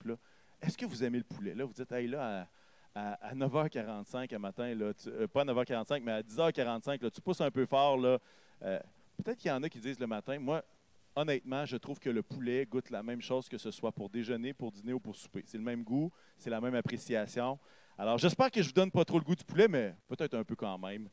est-ce 0.62 0.78
que 0.78 0.86
vous 0.86 1.04
aimez 1.04 1.20
le 1.20 1.24
poulet? 1.24 1.54
Là, 1.54 1.66
vous 1.66 1.74
dites, 1.74 1.92
hey, 1.92 2.08
là, 2.08 2.48
à, 2.96 3.36
9h45 3.36 4.34
à 4.34 4.40
matin, 4.40 4.74
là, 4.74 4.92
euh, 5.08 5.28
pas 5.28 5.42
à 5.42 5.46
9h45, 5.46 6.02
mais 6.04 6.12
à 6.12 6.22
10h45, 6.22 7.04
là, 7.04 7.12
tu 7.12 7.22
pousses 7.22 7.42
un 7.42 7.52
peu 7.52 7.66
fort, 7.66 7.98
là, 7.98 8.20
euh, 8.64 8.80
Peut-être 9.22 9.38
qu'il 9.38 9.50
y 9.50 9.52
en 9.52 9.62
a 9.64 9.70
qui 9.70 9.80
disent 9.80 10.00
le 10.00 10.08
matin, 10.08 10.40
moi, 10.40 10.64
honnêtement, 11.16 11.66
je 11.66 11.78
trouve 11.78 12.00
que 12.00 12.10
le 12.10 12.24
poulet 12.24 12.66
goûte 12.66 12.90
la 12.90 13.04
même 13.04 13.22
chose 13.22 13.48
que 13.48 13.58
ce 13.58 13.72
soit 13.72 13.92
pour 13.92 14.10
déjeuner, 14.10 14.54
pour 14.54 14.72
dîner 14.72 14.94
ou 14.94 15.00
pour 15.00 15.16
souper. 15.16 15.44
C'est 15.46 15.58
le 15.58 15.64
même 15.64 15.84
goût, 15.84 16.12
c'est 16.38 16.50
la 16.50 16.60
même 16.60 16.76
appréciation. 16.76 17.60
Alors, 17.98 18.18
j'espère 18.18 18.50
que 18.50 18.62
je 18.62 18.68
ne 18.68 18.70
vous 18.70 18.74
donne 18.74 18.92
pas 18.92 19.06
trop 19.06 19.20
le 19.20 19.24
goût 19.24 19.36
du 19.36 19.44
poulet, 19.44 19.68
mais 19.68 19.96
peut-être 20.08 20.34
un 20.34 20.44
peu 20.44 20.56
quand 20.56 20.78
même. 20.80 21.10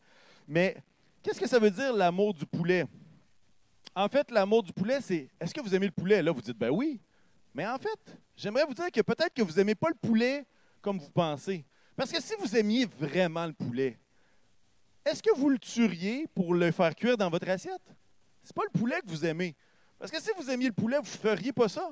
Mais 0.49 0.83
qu'est-ce 1.23 1.41
que 1.41 1.49
ça 1.49 1.59
veut 1.59 1.71
dire 1.71 1.93
l'amour 1.93 2.35
du 2.35 2.47
poulet? 2.47 2.87
En 3.95 4.09
fait, 4.09 4.31
l'amour 4.31 4.63
du 4.63 4.73
poulet, 4.73 5.01
c'est 5.01 5.29
est-ce 5.41 5.53
que 5.53 5.61
vous 5.61 5.75
aimez 5.75 5.87
le 5.87 5.93
poulet? 5.93 6.23
Là, 6.23 6.33
vous 6.33 6.41
dites 6.41 6.57
ben 6.57 6.71
oui. 6.71 7.01
Mais 7.55 7.67
en 7.67 7.79
fait, 7.79 7.99
j'aimerais 8.37 8.65
vous 8.65 8.75
dire 8.75 8.91
que 8.91 9.01
peut-être 9.01 9.35
que 9.35 9.43
vous 9.43 9.55
n'aimez 9.55 9.75
pas 9.75 9.89
le 9.89 9.97
poulet 9.97 10.47
comme 10.81 10.99
vous 10.99 11.11
pensez. 11.11 11.65
Parce 11.97 12.13
que 12.13 12.23
si 12.23 12.35
vous 12.39 12.57
aimiez 12.57 12.87
vraiment 12.87 13.47
le 13.47 13.53
poulet, 13.53 13.99
est-ce 15.05 15.23
que 15.23 15.35
vous 15.37 15.49
le 15.49 15.59
tueriez 15.59 16.27
pour 16.35 16.55
le 16.55 16.71
faire 16.71 16.95
cuire 16.95 17.17
dans 17.17 17.29
votre 17.29 17.49
assiette? 17.49 17.83
Ce 18.43 18.49
n'est 18.49 18.55
pas 18.55 18.63
le 18.73 18.79
poulet 18.79 19.01
que 19.01 19.11
vous 19.11 19.25
aimez. 19.25 19.55
Parce 19.99 20.11
que 20.11 20.21
si 20.21 20.31
vous 20.37 20.51
aimiez 20.51 20.69
le 20.69 20.73
poulet, 20.73 20.97
vous 20.97 21.03
ne 21.03 21.07
feriez 21.07 21.53
pas 21.53 21.69
ça. 21.69 21.91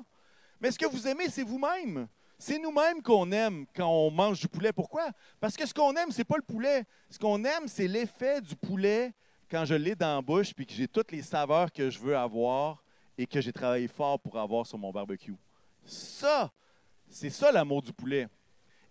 Mais 0.59 0.71
ce 0.71 0.79
que 0.79 0.85
vous 0.85 1.07
aimez, 1.07 1.29
c'est 1.29 1.43
vous-même. 1.43 2.07
C'est 2.41 2.57
nous-mêmes 2.57 3.01
qu'on 3.01 3.29
aime 3.33 3.65
quand 3.75 3.89
on 3.89 4.09
mange 4.09 4.39
du 4.39 4.47
poulet. 4.47 4.71
Pourquoi? 4.71 5.09
Parce 5.41 5.57
que 5.57 5.65
ce 5.65 5.73
qu'on 5.73 5.93
aime, 5.95 6.09
ce 6.09 6.19
n'est 6.19 6.23
pas 6.23 6.37
le 6.37 6.41
poulet. 6.41 6.85
Ce 7.09 7.19
qu'on 7.19 7.43
aime, 7.43 7.67
c'est 7.67 7.87
l'effet 7.87 8.39
du 8.39 8.55
poulet 8.55 9.13
quand 9.51 9.65
je 9.65 9.75
l'ai 9.75 9.93
dans 9.93 10.15
la 10.15 10.21
bouche 10.21 10.53
puis 10.53 10.65
que 10.65 10.71
j'ai 10.71 10.87
toutes 10.87 11.11
les 11.11 11.21
saveurs 11.21 11.69
que 11.69 11.89
je 11.89 11.99
veux 11.99 12.15
avoir 12.15 12.81
et 13.17 13.27
que 13.27 13.41
j'ai 13.41 13.51
travaillé 13.51 13.89
fort 13.89 14.17
pour 14.21 14.39
avoir 14.39 14.65
sur 14.65 14.77
mon 14.77 14.89
barbecue. 14.89 15.35
Ça, 15.83 16.49
c'est 17.09 17.29
ça 17.29 17.51
l'amour 17.51 17.81
du 17.81 17.91
poulet. 17.91 18.29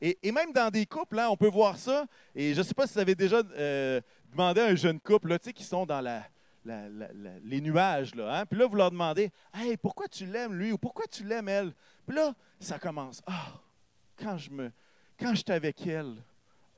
Et, 0.01 0.31
même 0.31 0.53
dans 0.53 0.71
des 0.71 0.85
couples, 0.85 1.17
là, 1.17 1.31
on 1.31 1.37
peut 1.37 1.49
voir 1.49 1.79
ça. 1.79 2.05
Et 2.35 2.53
je 2.53 2.59
ne 2.59 2.63
sais 2.63 2.75
pas 2.75 2.87
si 2.87 2.95
vous 2.95 3.01
avez 3.01 3.15
déjà 3.15 3.43
euh, 3.57 4.01
demandé 4.31 4.61
à 4.61 4.67
un 4.67 4.75
jeune 4.75 5.01
couple 5.01 5.29
là, 5.29 5.39
qui 5.39 5.65
sont 5.65 5.87
dans 5.87 6.05
les 7.45 7.61
nuages. 7.63 8.15
Là, 8.15 8.41
hein. 8.41 8.47
Puis 8.47 8.59
là, 8.59 8.67
vous 8.67 8.77
leur 8.77 8.91
demandez 8.91 9.33
Hey, 9.55 9.79
pourquoi 9.79 10.07
tu 10.07 10.27
l'aimes 10.27 10.55
lui? 10.55 10.71
Ou 10.71 10.79
pourquoi 10.79 11.07
tu 11.07 11.25
l'aimes 11.25 11.49
elle 11.49 11.73
Puis 12.07 12.15
là, 12.15 12.35
ça 12.61 12.79
commence. 12.79 13.23
Ah, 13.27 13.61
quand 14.17 14.37
je 14.37 14.51
me 14.51 14.73
quand 15.19 15.31
je 15.31 15.43
suis 15.43 15.53
avec 15.53 15.85
elle, 15.87 16.15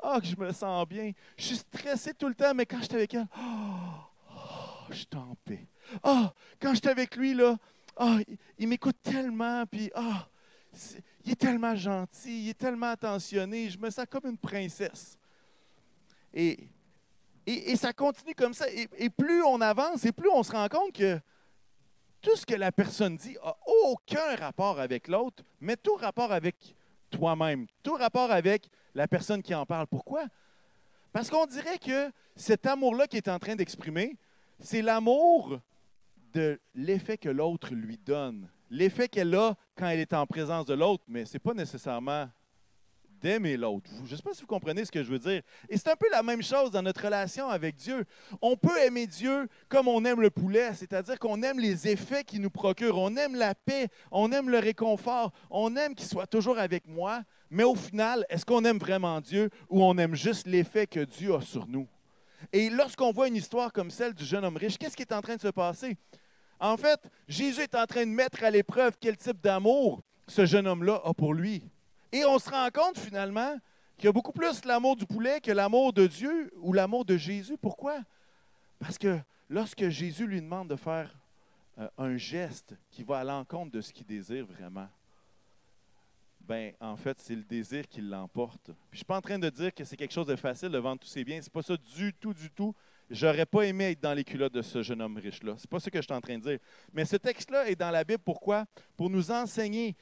ah, 0.02 0.18
que 0.20 0.26
je 0.26 0.36
me 0.36 0.50
sens 0.52 0.86
bien. 0.88 1.12
Je 1.36 1.44
suis 1.44 1.56
stressé 1.56 2.14
tout 2.14 2.28
le 2.28 2.34
temps, 2.34 2.54
mais 2.54 2.64
quand 2.64 2.78
je 2.78 2.84
suis 2.84 2.94
avec 2.94 3.12
elle, 3.14 3.26
oh, 3.36 4.88
je 4.90 4.94
suis 4.94 5.08
en 5.14 5.34
paix. 5.44 5.66
Ah, 6.02 6.32
quand 6.60 6.70
je 6.70 6.78
suis 6.78 6.88
avec 6.88 7.16
lui, 7.16 7.34
là, 7.34 7.56
ah, 7.96 8.18
il, 8.58 8.68
m'écoute 8.68 8.96
tellement, 9.02 9.66
puis 9.66 9.90
ah, 9.94 10.26
il 11.24 11.32
est 11.32 11.40
tellement 11.40 11.74
gentil, 11.74 12.44
il 12.44 12.48
est 12.50 12.58
tellement 12.58 12.90
attentionné, 12.90 13.68
je 13.68 13.78
me 13.78 13.90
sens 13.90 14.06
comme 14.08 14.26
une 14.30 14.38
princesse. 14.38 15.18
Et, 16.32 16.68
et, 17.44 17.76
ça 17.76 17.92
continue 17.92 18.34
comme 18.34 18.54
ça. 18.54 18.66
Et, 18.70 19.10
plus 19.10 19.42
on 19.42 19.60
avance, 19.60 20.04
et 20.04 20.12
plus 20.12 20.30
on 20.30 20.42
se 20.42 20.52
rend 20.52 20.68
compte 20.68 20.92
que 20.92 21.20
tout 22.20 22.36
ce 22.36 22.44
que 22.46 22.54
la 22.54 22.72
personne 22.72 23.16
dit 23.16 23.36
n'a 23.42 23.56
aucun 23.84 24.36
rapport 24.36 24.78
avec 24.78 25.08
l'autre, 25.08 25.42
mais 25.60 25.76
tout 25.76 25.94
rapport 25.94 26.32
avec 26.32 26.74
toi-même, 27.10 27.66
tout 27.82 27.94
rapport 27.94 28.30
avec 28.30 28.68
la 28.94 29.08
personne 29.08 29.42
qui 29.42 29.54
en 29.54 29.66
parle. 29.66 29.86
Pourquoi? 29.86 30.26
Parce 31.12 31.28
qu'on 31.28 31.46
dirait 31.46 31.78
que 31.78 32.10
cet 32.36 32.66
amour-là 32.66 33.06
qu'il 33.06 33.18
est 33.18 33.28
en 33.28 33.38
train 33.38 33.56
d'exprimer, 33.56 34.16
c'est 34.58 34.82
l'amour 34.82 35.60
de 36.32 36.60
l'effet 36.74 37.18
que 37.18 37.28
l'autre 37.28 37.74
lui 37.74 37.98
donne. 37.98 38.48
L'effet 38.70 39.08
qu'elle 39.08 39.34
a 39.34 39.56
quand 39.76 39.88
elle 39.88 39.98
est 39.98 40.12
en 40.12 40.26
présence 40.26 40.66
de 40.66 40.74
l'autre, 40.74 41.02
mais 41.08 41.24
ce 41.24 41.34
n'est 41.34 41.40
pas 41.40 41.54
nécessairement 41.54 42.28
d'aimer 43.20 43.56
l'autre. 43.56 43.90
Je 44.04 44.12
ne 44.12 44.16
sais 44.16 44.22
pas 44.22 44.32
si 44.32 44.40
vous 44.40 44.46
comprenez 44.46 44.84
ce 44.84 44.92
que 44.92 45.02
je 45.02 45.10
veux 45.10 45.18
dire. 45.18 45.42
Et 45.68 45.76
c'est 45.76 45.88
un 45.88 45.96
peu 45.96 46.08
la 46.10 46.22
même 46.22 46.42
chose 46.42 46.70
dans 46.70 46.82
notre 46.82 47.04
relation 47.04 47.48
avec 47.48 47.76
Dieu. 47.76 48.04
On 48.40 48.56
peut 48.56 48.78
aimer 48.84 49.06
Dieu 49.06 49.48
comme 49.68 49.88
on 49.88 50.04
aime 50.04 50.20
le 50.20 50.30
poulet, 50.30 50.74
c'est-à-dire 50.74 51.18
qu'on 51.18 51.42
aime 51.42 51.58
les 51.58 51.88
effets 51.88 52.24
qu'il 52.24 52.40
nous 52.40 52.50
procure, 52.50 52.98
on 52.98 53.16
aime 53.16 53.34
la 53.34 53.54
paix, 53.54 53.88
on 54.10 54.32
aime 54.32 54.50
le 54.50 54.58
réconfort, 54.58 55.32
on 55.50 55.76
aime 55.76 55.94
qu'il 55.94 56.08
soit 56.08 56.26
toujours 56.26 56.58
avec 56.58 56.86
moi, 56.86 57.22
mais 57.50 57.64
au 57.64 57.74
final, 57.74 58.24
est-ce 58.28 58.44
qu'on 58.44 58.64
aime 58.64 58.78
vraiment 58.78 59.20
Dieu 59.20 59.50
ou 59.68 59.82
on 59.82 59.96
aime 59.98 60.14
juste 60.14 60.46
l'effet 60.46 60.86
que 60.86 61.00
Dieu 61.00 61.34
a 61.34 61.40
sur 61.40 61.66
nous? 61.66 61.86
Et 62.52 62.70
lorsqu'on 62.70 63.12
voit 63.12 63.28
une 63.28 63.36
histoire 63.36 63.72
comme 63.72 63.90
celle 63.90 64.14
du 64.14 64.24
jeune 64.24 64.44
homme 64.44 64.56
riche, 64.56 64.78
qu'est-ce 64.78 64.96
qui 64.96 65.02
est 65.02 65.12
en 65.12 65.20
train 65.20 65.36
de 65.36 65.40
se 65.40 65.48
passer? 65.48 65.96
En 66.58 66.76
fait, 66.76 67.00
Jésus 67.26 67.62
est 67.62 67.74
en 67.74 67.86
train 67.86 68.04
de 68.04 68.10
mettre 68.10 68.44
à 68.44 68.50
l'épreuve 68.50 68.96
quel 69.00 69.16
type 69.16 69.40
d'amour 69.40 70.00
ce 70.26 70.46
jeune 70.46 70.66
homme-là 70.66 71.00
a 71.04 71.14
pour 71.14 71.34
lui. 71.34 71.62
Et 72.12 72.24
on 72.24 72.38
se 72.38 72.50
rend 72.50 72.68
compte 72.70 72.98
finalement 72.98 73.56
qu'il 73.96 74.06
y 74.06 74.08
a 74.08 74.12
beaucoup 74.12 74.32
plus 74.32 74.64
l'amour 74.64 74.96
du 74.96 75.06
poulet 75.06 75.40
que 75.40 75.52
l'amour 75.52 75.92
de 75.92 76.06
Dieu 76.06 76.52
ou 76.56 76.72
l'amour 76.72 77.04
de 77.04 77.16
Jésus. 77.16 77.56
Pourquoi? 77.56 78.00
Parce 78.78 78.98
que 78.98 79.18
lorsque 79.48 79.88
Jésus 79.88 80.26
lui 80.26 80.40
demande 80.40 80.68
de 80.68 80.76
faire 80.76 81.14
euh, 81.78 81.88
un 81.98 82.16
geste 82.16 82.74
qui 82.90 83.02
va 83.02 83.18
à 83.18 83.24
l'encontre 83.24 83.72
de 83.72 83.80
ce 83.80 83.92
qu'il 83.92 84.06
désire 84.06 84.46
vraiment, 84.46 84.88
ben 86.40 86.72
en 86.80 86.96
fait, 86.96 87.20
c'est 87.20 87.36
le 87.36 87.44
désir 87.44 87.86
qui 87.86 88.00
l'emporte. 88.00 88.66
Je 88.66 88.94
ne 88.94 88.96
suis 88.96 89.04
pas 89.04 89.16
en 89.16 89.20
train 89.20 89.38
de 89.38 89.50
dire 89.50 89.72
que 89.72 89.84
c'est 89.84 89.96
quelque 89.96 90.12
chose 90.12 90.26
de 90.26 90.34
facile 90.34 90.70
de 90.70 90.78
vendre 90.78 91.00
tous 91.00 91.08
ses 91.08 91.22
biens. 91.22 91.40
C'est 91.40 91.52
pas 91.52 91.62
ça 91.62 91.76
du 91.76 92.12
tout, 92.14 92.34
du 92.34 92.50
tout. 92.50 92.74
J'aurais 93.08 93.46
pas 93.46 93.62
aimé 93.62 93.90
être 93.90 94.00
dans 94.00 94.14
les 94.14 94.24
culottes 94.24 94.54
de 94.54 94.62
ce 94.62 94.82
jeune 94.82 95.02
homme 95.02 95.16
riche-là. 95.16 95.54
C'est 95.58 95.70
pas 95.70 95.78
ça 95.78 95.90
que 95.90 95.98
je 95.98 96.04
suis 96.04 96.12
en 96.12 96.20
train 96.20 96.38
de 96.38 96.42
dire. 96.42 96.58
Mais 96.92 97.04
ce 97.04 97.16
texte-là 97.16 97.68
est 97.68 97.76
dans 97.76 97.90
la 97.90 98.02
Bible. 98.02 98.22
Pourquoi? 98.24 98.66
Pour 98.96 99.10
nous 99.10 99.30
enseigner 99.30 99.96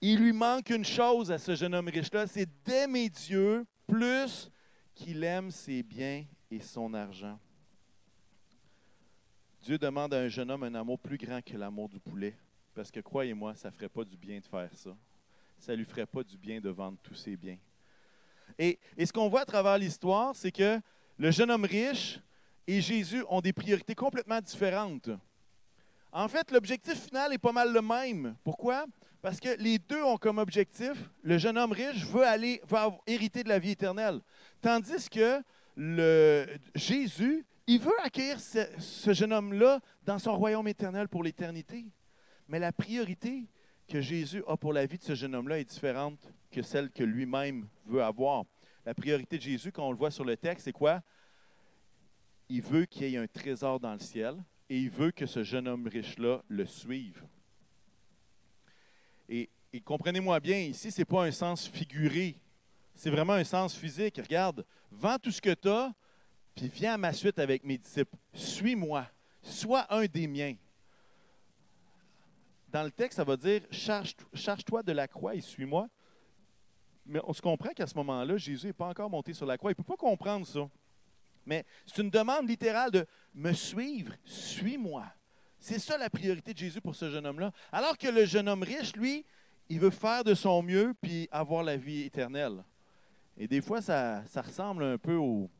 qu'il 0.00 0.18
lui 0.18 0.32
manque 0.32 0.70
une 0.70 0.84
chose 0.84 1.30
à 1.30 1.38
ce 1.38 1.54
jeune 1.54 1.74
homme 1.74 1.88
riche-là, 1.88 2.26
c'est 2.26 2.48
d'aimer 2.64 3.08
Dieu 3.10 3.66
plus 3.86 4.50
qu'il 4.94 5.22
aime 5.24 5.50
ses 5.50 5.82
biens 5.82 6.24
et 6.50 6.60
son 6.60 6.94
argent. 6.94 7.38
Dieu 9.62 9.76
demande 9.76 10.14
à 10.14 10.20
un 10.20 10.28
jeune 10.28 10.50
homme 10.50 10.62
un 10.62 10.74
amour 10.74 10.98
plus 10.98 11.18
grand 11.18 11.42
que 11.42 11.56
l'amour 11.56 11.88
du 11.88 12.00
poulet. 12.00 12.34
Parce 12.74 12.90
que 12.90 13.00
croyez-moi, 13.00 13.54
ça 13.56 13.68
ne 13.68 13.74
ferait 13.74 13.90
pas 13.90 14.04
du 14.04 14.16
bien 14.16 14.38
de 14.38 14.46
faire 14.46 14.70
ça. 14.74 14.96
Ça 15.58 15.72
ne 15.72 15.76
lui 15.76 15.84
ferait 15.84 16.06
pas 16.06 16.22
du 16.22 16.38
bien 16.38 16.60
de 16.60 16.70
vendre 16.70 16.96
tous 17.02 17.14
ses 17.14 17.36
biens. 17.36 17.58
Et, 18.58 18.78
et 18.96 19.04
ce 19.04 19.12
qu'on 19.12 19.28
voit 19.28 19.42
à 19.42 19.44
travers 19.44 19.76
l'histoire, 19.76 20.34
c'est 20.34 20.52
que 20.52 20.80
le 21.18 21.30
jeune 21.30 21.50
homme 21.50 21.66
riche 21.66 22.18
et 22.66 22.80
Jésus 22.80 23.22
ont 23.28 23.42
des 23.42 23.52
priorités 23.52 23.94
complètement 23.94 24.40
différentes. 24.40 25.10
En 26.10 26.26
fait, 26.28 26.50
l'objectif 26.50 27.04
final 27.04 27.32
est 27.34 27.38
pas 27.38 27.52
mal 27.52 27.72
le 27.72 27.82
même. 27.82 28.34
Pourquoi? 28.42 28.86
Parce 29.22 29.38
que 29.38 29.50
les 29.58 29.78
deux 29.78 30.02
ont 30.02 30.16
comme 30.16 30.38
objectif, 30.38 30.92
le 31.22 31.36
jeune 31.36 31.58
homme 31.58 31.72
riche 31.72 32.04
veut 32.06 32.24
aller, 32.24 32.62
veut 32.66 32.78
hériter 33.06 33.42
de 33.44 33.48
la 33.48 33.58
vie 33.58 33.72
éternelle. 33.72 34.20
Tandis 34.60 35.08
que 35.10 35.42
Jésus, 36.74 37.44
il 37.66 37.80
veut 37.80 38.00
accueillir 38.02 38.40
ce, 38.40 38.66
ce 38.78 39.12
jeune 39.12 39.32
homme-là 39.32 39.80
dans 40.04 40.18
son 40.18 40.36
royaume 40.36 40.68
éternel 40.68 41.08
pour 41.08 41.22
l'éternité. 41.22 41.86
Mais 42.48 42.58
la 42.58 42.72
priorité 42.72 43.46
que 43.86 44.00
Jésus 44.00 44.42
a 44.46 44.56
pour 44.56 44.72
la 44.72 44.86
vie 44.86 44.98
de 44.98 45.02
ce 45.02 45.14
jeune 45.14 45.34
homme-là 45.34 45.58
est 45.58 45.64
différente 45.64 46.32
que 46.50 46.62
celle 46.62 46.90
que 46.90 47.04
lui-même 47.04 47.68
veut 47.86 48.02
avoir 48.02 48.44
la 48.84 48.94
priorité 48.94 49.36
de 49.36 49.42
Jésus, 49.42 49.72
quand 49.72 49.86
on 49.86 49.92
le 49.92 49.98
voit 49.98 50.10
sur 50.10 50.24
le 50.24 50.36
texte, 50.36 50.64
c'est 50.64 50.72
quoi? 50.72 51.02
Il 52.48 52.62
veut 52.62 52.86
qu'il 52.86 53.08
y 53.08 53.14
ait 53.14 53.18
un 53.18 53.26
trésor 53.26 53.78
dans 53.78 53.92
le 53.92 53.98
ciel 53.98 54.36
et 54.68 54.78
il 54.78 54.90
veut 54.90 55.10
que 55.10 55.26
ce 55.26 55.42
jeune 55.42 55.68
homme 55.68 55.86
riche-là 55.86 56.42
le 56.48 56.64
suive. 56.64 57.22
Et, 59.30 59.48
comprenez-moi 59.84 60.38
bien, 60.40 60.58
ici, 60.58 60.90
ce 60.90 61.00
n'est 61.00 61.04
pas 61.04 61.24
un 61.24 61.30
sens 61.30 61.66
figuré, 61.66 62.36
c'est 62.94 63.10
vraiment 63.10 63.34
un 63.34 63.44
sens 63.44 63.74
physique. 63.74 64.20
Regarde, 64.22 64.66
vends 64.90 65.18
tout 65.18 65.30
ce 65.30 65.40
que 65.40 65.54
tu 65.54 65.68
as, 65.68 65.94
puis 66.54 66.68
viens 66.68 66.94
à 66.94 66.98
ma 66.98 67.12
suite 67.12 67.38
avec 67.38 67.64
mes 67.64 67.78
disciples. 67.78 68.16
Suis-moi, 68.34 69.06
sois 69.40 69.86
un 69.88 70.04
des 70.04 70.26
miens. 70.26 70.56
Dans 72.68 72.82
le 72.82 72.90
texte, 72.90 73.16
ça 73.16 73.24
va 73.24 73.36
dire 73.36 73.62
charge-toi 73.70 74.82
de 74.82 74.92
la 74.92 75.08
croix 75.08 75.34
et 75.34 75.40
suis-moi 75.40 75.88
mais 77.10 77.20
on 77.24 77.32
se 77.32 77.42
comprend 77.42 77.70
qu'à 77.70 77.86
ce 77.86 77.94
moment-là, 77.96 78.36
Jésus 78.36 78.68
n'est 78.68 78.72
pas 78.72 78.86
encore 78.86 79.10
monté 79.10 79.34
sur 79.34 79.44
la 79.44 79.58
croix. 79.58 79.70
Il 79.70 79.72
ne 79.72 79.82
peut 79.82 79.82
pas 79.82 79.96
comprendre 79.96 80.46
ça. 80.46 80.68
Mais 81.44 81.64
c'est 81.84 82.02
une 82.02 82.10
demande 82.10 82.48
littérale 82.48 82.92
de 82.92 83.06
me 83.34 83.52
suivre, 83.52 84.14
suis-moi. 84.24 85.04
C'est 85.60 85.78
ça 85.78 85.98
la 85.98 86.08
priorité 86.08 86.54
de 86.54 86.58
Jésus 86.58 86.80
pour 86.80 86.96
ce 86.96 87.10
jeune 87.10 87.26
homme-là. 87.26 87.52
Alors 87.70 87.98
que 87.98 88.08
le 88.08 88.24
jeune 88.24 88.48
homme 88.48 88.62
riche, 88.62 88.96
lui, 88.96 89.26
il 89.68 89.78
veut 89.78 89.90
faire 89.90 90.24
de 90.24 90.34
son 90.34 90.62
mieux 90.62 90.94
puis 91.00 91.28
avoir 91.30 91.62
la 91.62 91.76
vie 91.76 92.02
éternelle. 92.02 92.64
Et 93.36 93.46
des 93.46 93.60
fois, 93.60 93.82
ça, 93.82 94.24
ressemble 94.36 94.82
un 94.82 94.96
peu 94.96 95.14
au, 95.14 95.50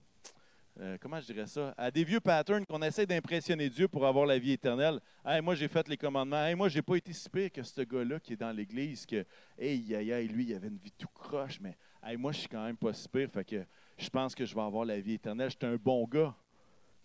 euh, 0.80 0.96
comment 1.00 1.20
je 1.20 1.26
dirais 1.26 1.46
ça, 1.46 1.74
à 1.76 1.90
des 1.90 2.02
vieux 2.02 2.20
patterns 2.20 2.64
qu'on 2.64 2.80
essaie 2.80 3.04
d'impressionner 3.04 3.68
Dieu 3.68 3.88
pour 3.88 4.06
avoir 4.06 4.24
la 4.24 4.38
vie 4.38 4.52
éternelle. 4.52 5.00
Hey, 5.24 5.42
moi, 5.42 5.54
j'ai 5.54 5.68
fait 5.68 5.86
les 5.86 5.98
commandements. 5.98 6.44
Hey, 6.44 6.54
moi, 6.54 6.70
j'ai 6.70 6.82
pas 6.82 6.96
été 6.96 7.12
si 7.12 7.28
pire 7.28 7.52
que 7.52 7.62
ce 7.62 7.82
gars-là 7.82 8.18
qui 8.20 8.32
est 8.32 8.36
dans 8.36 8.52
l'Église, 8.52 9.04
que, 9.04 9.24
hey, 9.58 9.92
hey, 9.92 10.28
lui, 10.28 10.44
il 10.44 10.54
avait 10.54 10.68
une 10.68 10.78
vie 10.78 10.92
tout 10.92 11.08
croche, 11.14 11.60
mais 11.60 11.76
hey, 12.02 12.16
moi, 12.16 12.32
je 12.32 12.38
suis 12.40 12.48
quand 12.48 12.64
même 12.64 12.76
pas 12.76 12.94
si 12.94 13.06
pire, 13.06 13.28
fait 13.30 13.44
que 13.44 13.64
je 13.98 14.08
pense 14.08 14.34
que 14.34 14.46
je 14.46 14.54
vais 14.54 14.62
avoir 14.62 14.86
la 14.86 14.98
vie 14.98 15.14
éternelle. 15.14 15.50
J'étais 15.50 15.66
un 15.66 15.76
bon 15.76 16.06
gars. 16.06 16.34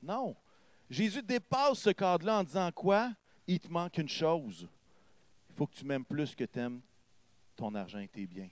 Non. 0.02 0.34
Jésus 0.90 1.22
dépasse 1.22 1.80
ce 1.80 1.90
cadre-là 1.90 2.40
en 2.40 2.44
disant 2.44 2.72
quoi? 2.72 3.12
Il 3.48 3.60
te 3.60 3.68
manque 3.68 3.98
une 3.98 4.10
chose. 4.10 4.68
Il 5.50 5.56
faut 5.56 5.68
que 5.68 5.76
tu 5.76 5.86
m'aimes 5.86 6.06
plus 6.06 6.36
que 6.36 6.44
tu 6.44 6.60
aimes 6.60 6.82
ton 7.56 7.74
argent 7.76 8.00
et 8.00 8.08
tes 8.08 8.26
biens. 8.26 8.50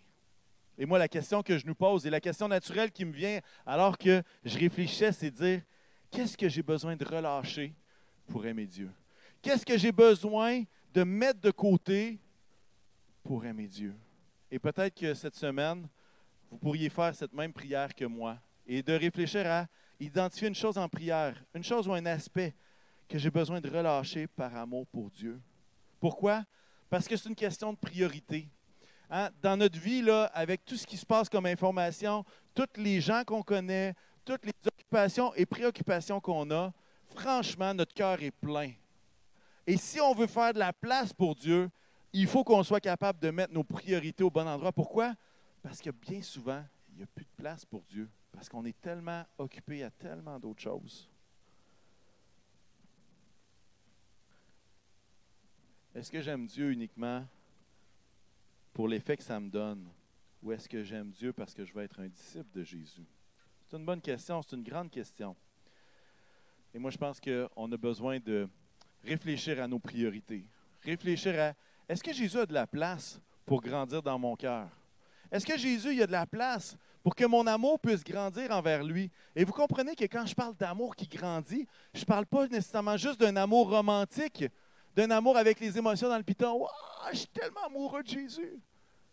Et 0.78 0.86
moi, 0.86 0.98
la 0.98 1.08
question 1.08 1.44
que 1.44 1.58
je 1.58 1.66
nous 1.66 1.76
pose 1.76 2.06
et 2.06 2.10
la 2.10 2.20
question 2.20 2.48
naturelle 2.48 2.92
qui 2.92 3.06
me 3.06 3.14
vient 3.14 3.40
alors 3.66 3.98
que 3.98 4.24
je 4.44 4.58
réfléchissais, 4.58 5.12
c'est 5.12 5.30
dire 5.32 5.62
qu'est-ce 6.10 6.38
que 6.38 6.50
j'ai 6.50 6.64
besoin 6.64 6.96
de 6.96 7.06
relâcher 7.06 7.74
pour 8.28 8.46
aimer 8.46 8.66
Dieu? 8.66 8.90
Qu'est-ce 9.42 9.66
que 9.66 9.78
j'ai 9.78 9.92
besoin 9.92 10.64
de 10.94 11.04
mettre 11.04 11.42
de 11.42 11.52
côté 11.52 12.18
pour 13.24 13.46
aimer 13.46 13.68
Dieu? 13.68 13.94
Et 14.50 14.58
peut-être 14.58 14.96
que 14.96 15.14
cette 15.14 15.36
semaine, 15.36 15.88
vous 16.50 16.58
pourriez 16.58 16.90
faire 16.90 17.14
cette 17.14 17.34
même 17.34 17.52
prière 17.52 17.94
que 17.94 18.06
moi 18.06 18.38
et 18.66 18.82
de 18.82 18.94
réfléchir 18.94 19.46
à 19.46 19.68
identifier 20.06 20.48
une 20.48 20.56
chose 20.56 20.78
en 20.78 20.88
prière, 20.88 21.36
une 21.54 21.64
chose 21.64 21.88
ou 21.88 21.94
un 21.94 22.06
aspect 22.06 22.54
que 23.08 23.18
j'ai 23.18 23.30
besoin 23.30 23.62
de 23.62 23.70
relâcher 23.70 24.28
par 24.28 24.56
amour 24.56 24.88
pour 24.88 25.10
Dieu. 25.12 25.40
Pourquoi? 26.00 26.44
Parce 26.90 27.08
que 27.08 27.16
c'est 27.16 27.30
une 27.30 27.36
question 27.36 27.74
de 27.74 27.78
priorité. 27.78 28.48
Hein, 29.10 29.30
dans 29.42 29.58
notre 29.58 29.80
vie, 29.80 30.02
là, 30.02 30.26
avec 30.34 30.66
tout 30.66 30.76
ce 30.76 30.88
qui 30.88 30.98
se 30.98 31.06
passe 31.06 31.30
comme 31.30 31.46
information, 31.46 32.26
tous 32.54 32.68
les 32.78 33.02
gens 33.02 33.24
qu'on 33.26 33.44
connaît, 33.44 33.94
toutes 34.26 34.46
les 34.46 34.54
occupations 34.66 35.34
et 35.36 35.46
préoccupations 35.46 36.20
qu'on 36.20 36.50
a, 36.52 36.74
franchement, 37.16 37.74
notre 37.74 37.94
cœur 37.94 38.22
est 38.22 38.32
plein. 38.32 38.72
Et 39.68 39.78
si 39.78 40.00
on 40.02 40.14
veut 40.14 40.28
faire 40.28 40.54
de 40.54 40.60
la 40.60 40.74
place 40.74 41.14
pour 41.14 41.36
Dieu, 41.36 41.70
il 42.12 42.28
faut 42.28 42.44
qu'on 42.44 42.64
soit 42.64 42.82
capable 42.82 43.20
de 43.20 43.32
mettre 43.32 43.54
nos 43.54 43.64
priorités 43.64 44.24
au 44.24 44.30
bon 44.30 44.48
endroit. 44.48 44.72
Pourquoi? 44.72 45.14
Parce 45.62 45.80
que 45.82 45.90
bien 45.90 46.22
souvent, 46.22 46.64
il 46.90 46.98
n'y 46.98 47.04
a 47.04 47.08
plus 47.08 47.26
de 47.26 47.42
place 47.42 47.66
pour 47.66 47.84
Dieu. 47.90 48.10
Parce 48.34 48.50
qu'on 48.50 48.66
est 48.66 48.80
tellement 48.82 49.24
occupé 49.38 49.84
à 49.84 49.90
tellement 49.90 50.40
d'autres 50.40 50.62
choses. 50.62 51.10
Est-ce 55.96 56.12
que 56.12 56.22
j'aime 56.22 56.48
Dieu 56.48 56.72
uniquement 56.72 57.26
pour 58.74 58.88
l'effet 58.88 59.16
que 59.16 59.24
ça 59.24 59.40
me 59.40 59.50
donne? 59.50 59.88
Ou 60.42 60.52
est-ce 60.52 60.68
que 60.68 60.84
j'aime 60.84 61.12
Dieu 61.12 61.32
parce 61.32 61.54
que 61.54 61.64
je 61.64 61.72
veux 61.74 61.84
être 61.84 62.00
un 62.02 62.10
disciple 62.10 62.50
de 62.52 62.64
Jésus? 62.64 63.06
C'est 63.68 63.78
une 63.78 63.86
bonne 63.86 64.02
question, 64.02 64.42
c'est 64.42 64.56
une 64.56 64.64
grande 64.64 64.90
question. 64.90 65.36
Et 66.74 66.80
moi, 66.80 66.90
je 66.90 66.98
pense 66.98 67.22
qu'on 67.22 67.72
a 67.72 67.78
besoin 67.78 68.20
de 68.20 68.50
réfléchir 69.04 69.62
à 69.62 69.68
nos 69.68 69.80
priorités. 69.80 70.46
Réfléchir 70.82 71.40
à, 71.40 71.54
est-ce 71.88 72.04
que 72.04 72.12
Jésus 72.12 72.40
a 72.40 72.46
de 72.46 72.54
la 72.54 72.66
place 72.66 73.22
pour 73.46 73.62
grandir 73.62 74.02
dans 74.02 74.18
mon 74.18 74.36
cœur? 74.36 74.68
Est-ce 75.32 75.46
que 75.46 75.58
Jésus, 75.58 75.94
il 75.94 76.02
a 76.02 76.08
de 76.08 76.12
la 76.12 76.26
place 76.26 76.76
pour 77.04 77.16
que 77.16 77.26
mon 77.26 77.46
amour 77.46 77.80
puisse 77.80 78.04
grandir 78.04 78.52
envers 78.52 78.84
lui? 78.84 79.12
Et 79.36 79.44
vous 79.44 79.52
comprenez 79.52 79.96
que 79.96 80.06
quand 80.06 80.26
je 80.26 80.34
parle 80.34 80.56
d'amour 80.56 80.96
qui 80.96 81.08
grandit, 81.08 81.68
je 81.94 82.00
ne 82.00 82.06
parle 82.06 82.26
pas 82.26 82.48
nécessairement 82.48 82.98
juste 82.98 83.20
d'un 83.20 83.36
amour 83.36 83.70
romantique, 83.70 84.46
d'un 84.96 85.12
amour 85.12 85.38
avec 85.38 85.60
les 85.60 85.78
émotions 85.78 86.08
dans 86.08 86.18
le 86.18 86.24
piton. 86.24 86.66
je 87.12 87.18
suis 87.18 87.28
tellement 87.28 87.66
amoureux 87.66 88.04
de 88.04 88.08
Jésus. 88.08 88.60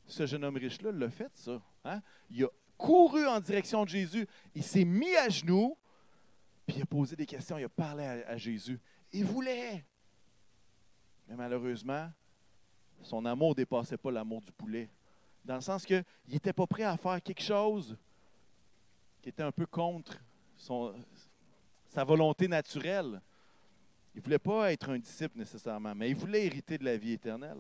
Ce 0.07 0.27
jeune 0.27 0.45
homme 0.45 0.57
riche-là 0.57 0.93
l'a 0.93 1.11
fait, 1.11 1.31
ça. 1.35 1.61
Hein? 1.85 2.01
Il 2.31 2.45
a 2.45 2.49
couru 2.77 3.27
en 3.27 3.41
direction 3.41 3.85
de 3.85 3.91
Jésus. 3.91 4.27
Il 4.55 4.63
s'est 4.63 4.85
mis 4.85 5.15
à 5.17 5.29
genoux, 5.29 5.77
puis 6.67 6.77
il 6.77 6.83
a 6.83 6.87
posé 6.87 7.15
des 7.17 7.27
questions, 7.27 7.59
il 7.59 7.65
a 7.65 7.69
parlé 7.69 8.05
à, 8.05 8.37
Jésus. 8.37 8.81
Il 9.13 9.25
voulait. 9.25 9.85
Mais 11.29 11.37
malheureusement, 11.37 12.11
son 13.03 13.25
amour 13.25 13.51
ne 13.51 13.55
dépassait 13.57 13.97
pas 13.97 14.11
l'amour 14.11 14.41
du 14.41 14.53
poulet. 14.53 14.89
Dans 15.45 15.57
le 15.57 15.61
sens 15.61 15.85
qu'il 15.85 16.05
n'était 16.29 16.53
pas 16.53 16.67
prêt 16.67 16.85
à 16.85 16.97
faire 16.97 17.23
quelque 17.23 17.43
chose 17.43 17.97
qui 19.23 19.29
était 19.29 19.43
un 19.43 19.53
peu 19.53 19.67
contre 19.67 20.19
sa 21.89 22.05
volonté 22.05 22.49
naturelle. 22.49 23.21
Il 24.15 24.19
ne 24.19 24.25
voulait 24.25 24.39
pas 24.39 24.73
être 24.73 24.91
un 24.91 24.99
disciple 24.99 25.39
nécessairement, 25.39 25.95
mais 25.95 26.11
il 26.11 26.17
voulait 26.17 26.47
hériter 26.47 26.79
de 26.79 26.85
la 26.85 26.97
vie 26.97 27.13
éternelle. 27.13 27.59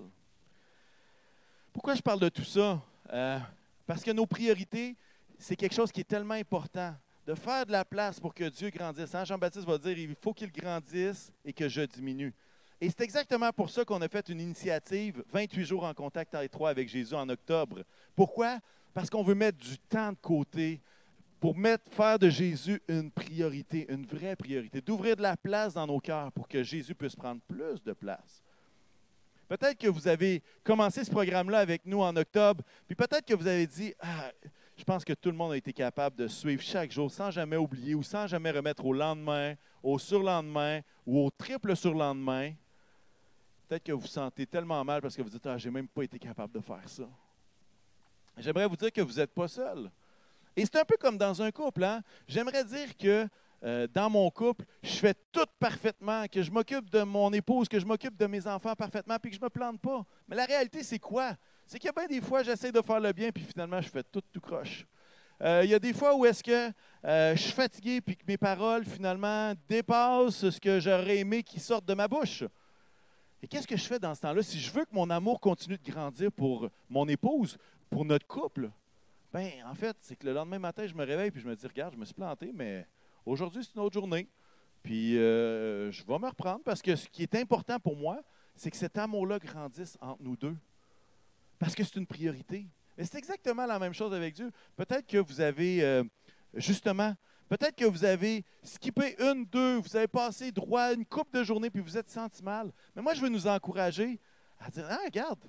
Pourquoi 1.72 1.94
je 1.94 2.02
parle 2.02 2.20
de 2.20 2.28
tout 2.28 2.44
ça? 2.44 2.82
Euh, 3.12 3.38
parce 3.86 4.02
que 4.02 4.10
nos 4.10 4.26
priorités, 4.26 4.96
c'est 5.38 5.56
quelque 5.56 5.74
chose 5.74 5.92
qui 5.92 6.00
est 6.00 6.08
tellement 6.08 6.34
important. 6.34 6.94
De 7.26 7.34
faire 7.34 7.64
de 7.64 7.72
la 7.72 7.84
place 7.84 8.18
pour 8.18 8.34
que 8.34 8.48
Dieu 8.48 8.70
grandisse. 8.70 9.14
Hein, 9.14 9.24
Jean-Baptiste 9.24 9.66
va 9.66 9.78
dire 9.78 9.96
il 9.96 10.16
faut 10.16 10.32
qu'il 10.32 10.50
grandisse 10.50 11.30
et 11.44 11.52
que 11.52 11.68
je 11.68 11.82
diminue. 11.82 12.34
Et 12.80 12.88
c'est 12.88 13.02
exactement 13.02 13.52
pour 13.52 13.68
ça 13.68 13.84
qu'on 13.84 14.00
a 14.00 14.08
fait 14.08 14.28
une 14.30 14.40
initiative 14.40 15.22
28 15.32 15.64
jours 15.64 15.84
en 15.84 15.92
contact 15.92 16.34
étroit 16.34 16.70
avec 16.70 16.88
Jésus 16.88 17.14
en 17.14 17.28
octobre. 17.28 17.84
Pourquoi? 18.16 18.58
Parce 18.94 19.10
qu'on 19.10 19.22
veut 19.22 19.34
mettre 19.34 19.58
du 19.58 19.78
temps 19.78 20.12
de 20.12 20.18
côté 20.20 20.80
pour 21.40 21.56
mettre, 21.56 21.90
faire 21.92 22.18
de 22.18 22.28
Jésus 22.30 22.82
une 22.88 23.10
priorité, 23.10 23.86
une 23.90 24.06
vraie 24.06 24.36
priorité, 24.36 24.80
d'ouvrir 24.80 25.16
de 25.16 25.22
la 25.22 25.36
place 25.36 25.74
dans 25.74 25.86
nos 25.86 26.00
cœurs 26.00 26.32
pour 26.32 26.48
que 26.48 26.62
Jésus 26.62 26.94
puisse 26.94 27.16
prendre 27.16 27.40
plus 27.48 27.82
de 27.82 27.92
place. 27.92 28.42
Peut-être 29.48 29.78
que 29.78 29.88
vous 29.88 30.06
avez 30.06 30.42
commencé 30.62 31.02
ce 31.04 31.10
programme-là 31.10 31.58
avec 31.58 31.84
nous 31.84 32.00
en 32.00 32.14
octobre, 32.16 32.62
puis 32.86 32.94
peut-être 32.94 33.26
que 33.26 33.34
vous 33.34 33.46
avez 33.46 33.66
dit, 33.66 33.94
ah, 34.00 34.30
je 34.76 34.84
pense 34.84 35.04
que 35.04 35.12
tout 35.12 35.30
le 35.30 35.36
monde 35.36 35.52
a 35.52 35.56
été 35.56 35.72
capable 35.72 36.16
de 36.16 36.28
suivre 36.28 36.62
chaque 36.62 36.92
jour 36.92 37.10
sans 37.10 37.30
jamais 37.30 37.56
oublier 37.56 37.94
ou 37.94 38.02
sans 38.02 38.26
jamais 38.26 38.50
remettre 38.50 38.84
au 38.84 38.92
lendemain, 38.92 39.54
au 39.82 39.98
surlendemain 39.98 40.80
ou 41.04 41.18
au 41.18 41.30
triple 41.30 41.74
surlendemain. 41.74 42.52
Peut-être 43.70 43.84
que 43.84 43.92
vous 43.92 44.00
vous 44.00 44.06
sentez 44.08 44.46
tellement 44.46 44.84
mal 44.84 45.00
parce 45.00 45.14
que 45.14 45.22
vous 45.22 45.30
dites 45.30 45.46
Ah, 45.46 45.56
j'ai 45.56 45.70
même 45.70 45.86
pas 45.86 46.02
été 46.02 46.18
capable 46.18 46.52
de 46.52 46.58
faire 46.58 46.82
ça. 46.86 47.04
J'aimerais 48.36 48.66
vous 48.66 48.74
dire 48.74 48.90
que 48.90 49.00
vous 49.00 49.12
n'êtes 49.12 49.32
pas 49.32 49.46
seul. 49.46 49.88
Et 50.56 50.64
c'est 50.64 50.74
un 50.74 50.84
peu 50.84 50.96
comme 50.96 51.16
dans 51.16 51.40
un 51.40 51.52
couple. 51.52 51.84
Hein? 51.84 52.02
J'aimerais 52.26 52.64
dire 52.64 52.96
que 52.96 53.28
euh, 53.62 53.86
dans 53.94 54.10
mon 54.10 54.28
couple, 54.28 54.64
je 54.82 54.94
fais 54.94 55.14
tout 55.30 55.46
parfaitement, 55.60 56.26
que 56.26 56.42
je 56.42 56.50
m'occupe 56.50 56.90
de 56.90 57.04
mon 57.04 57.32
épouse, 57.32 57.68
que 57.68 57.78
je 57.78 57.86
m'occupe 57.86 58.16
de 58.16 58.26
mes 58.26 58.44
enfants 58.44 58.74
parfaitement, 58.74 59.16
puis 59.22 59.30
que 59.30 59.36
je 59.36 59.40
ne 59.40 59.44
me 59.44 59.50
plante 59.50 59.80
pas. 59.80 60.04
Mais 60.26 60.34
la 60.34 60.46
réalité, 60.46 60.82
c'est 60.82 60.98
quoi? 60.98 61.36
C'est 61.64 61.78
qu'il 61.78 61.86
y 61.86 61.90
a 61.90 61.92
bien 61.92 62.08
des 62.08 62.20
fois, 62.20 62.42
j'essaie 62.42 62.72
de 62.72 62.82
faire 62.82 62.98
le 62.98 63.12
bien, 63.12 63.30
puis 63.30 63.44
finalement, 63.44 63.80
je 63.80 63.88
fais 63.88 64.02
tout 64.02 64.22
tout 64.32 64.40
croche. 64.40 64.84
Euh, 65.42 65.60
il 65.62 65.70
y 65.70 65.74
a 65.74 65.78
des 65.78 65.92
fois 65.92 66.16
où 66.16 66.26
est-ce 66.26 66.42
que 66.42 66.72
euh, 67.04 67.36
je 67.36 67.40
suis 67.40 67.52
fatigué, 67.52 68.00
puis 68.00 68.16
que 68.16 68.24
mes 68.26 68.36
paroles, 68.36 68.84
finalement, 68.84 69.52
dépassent 69.68 70.50
ce 70.50 70.58
que 70.58 70.80
j'aurais 70.80 71.18
aimé 71.18 71.44
qu'ils 71.44 71.62
sortent 71.62 71.86
de 71.86 71.94
ma 71.94 72.08
bouche. 72.08 72.42
Et 73.42 73.48
qu'est-ce 73.48 73.66
que 73.66 73.76
je 73.76 73.84
fais 73.84 73.98
dans 73.98 74.14
ce 74.14 74.20
temps-là? 74.20 74.42
Si 74.42 74.58
je 74.58 74.70
veux 74.70 74.84
que 74.84 74.94
mon 74.94 75.08
amour 75.08 75.40
continue 75.40 75.78
de 75.78 75.90
grandir 75.90 76.30
pour 76.30 76.68
mon 76.88 77.08
épouse, 77.08 77.56
pour 77.88 78.04
notre 78.04 78.26
couple, 78.26 78.70
ben 79.32 79.50
en 79.66 79.74
fait, 79.74 79.96
c'est 80.00 80.16
que 80.16 80.26
le 80.26 80.34
lendemain 80.34 80.58
matin, 80.58 80.86
je 80.86 80.94
me 80.94 81.04
réveille 81.04 81.30
puis 81.30 81.40
je 81.40 81.48
me 81.48 81.56
dis, 81.56 81.66
regarde, 81.66 81.94
je 81.94 81.98
me 81.98 82.04
suis 82.04 82.14
planté, 82.14 82.50
mais 82.54 82.86
aujourd'hui, 83.24 83.64
c'est 83.64 83.74
une 83.74 83.82
autre 83.82 83.94
journée. 83.94 84.28
Puis 84.82 85.18
euh, 85.18 85.90
je 85.90 86.04
vais 86.04 86.18
me 86.18 86.28
reprendre 86.28 86.60
parce 86.64 86.82
que 86.82 86.96
ce 86.96 87.08
qui 87.08 87.22
est 87.22 87.34
important 87.34 87.78
pour 87.78 87.96
moi, 87.96 88.20
c'est 88.56 88.70
que 88.70 88.76
cet 88.76 88.98
amour-là 88.98 89.38
grandisse 89.38 89.96
entre 90.00 90.22
nous 90.22 90.36
deux. 90.36 90.56
Parce 91.58 91.74
que 91.74 91.84
c'est 91.84 91.96
une 91.96 92.06
priorité. 92.06 92.66
Et 92.98 93.04
c'est 93.04 93.18
exactement 93.18 93.66
la 93.66 93.78
même 93.78 93.94
chose 93.94 94.12
avec 94.12 94.34
Dieu. 94.34 94.50
Peut-être 94.76 95.06
que 95.06 95.18
vous 95.18 95.40
avez, 95.40 95.82
euh, 95.82 96.04
justement, 96.54 97.14
Peut-être 97.50 97.74
que 97.74 97.84
vous 97.84 98.04
avez 98.04 98.44
skippé 98.62 99.16
une, 99.18 99.44
deux, 99.44 99.78
vous 99.78 99.96
avez 99.96 100.06
passé 100.06 100.52
droit 100.52 100.94
une 100.94 101.04
coupe 101.04 101.34
de 101.34 101.42
journée, 101.42 101.68
puis 101.68 101.82
vous 101.82 101.98
êtes 101.98 102.08
senti 102.08 102.44
mal. 102.44 102.72
Mais 102.94 103.02
moi, 103.02 103.12
je 103.12 103.20
veux 103.20 103.28
nous 103.28 103.48
encourager 103.48 104.20
à 104.60 104.70
dire, 104.70 104.86
ah, 104.88 105.00
regarde, 105.04 105.44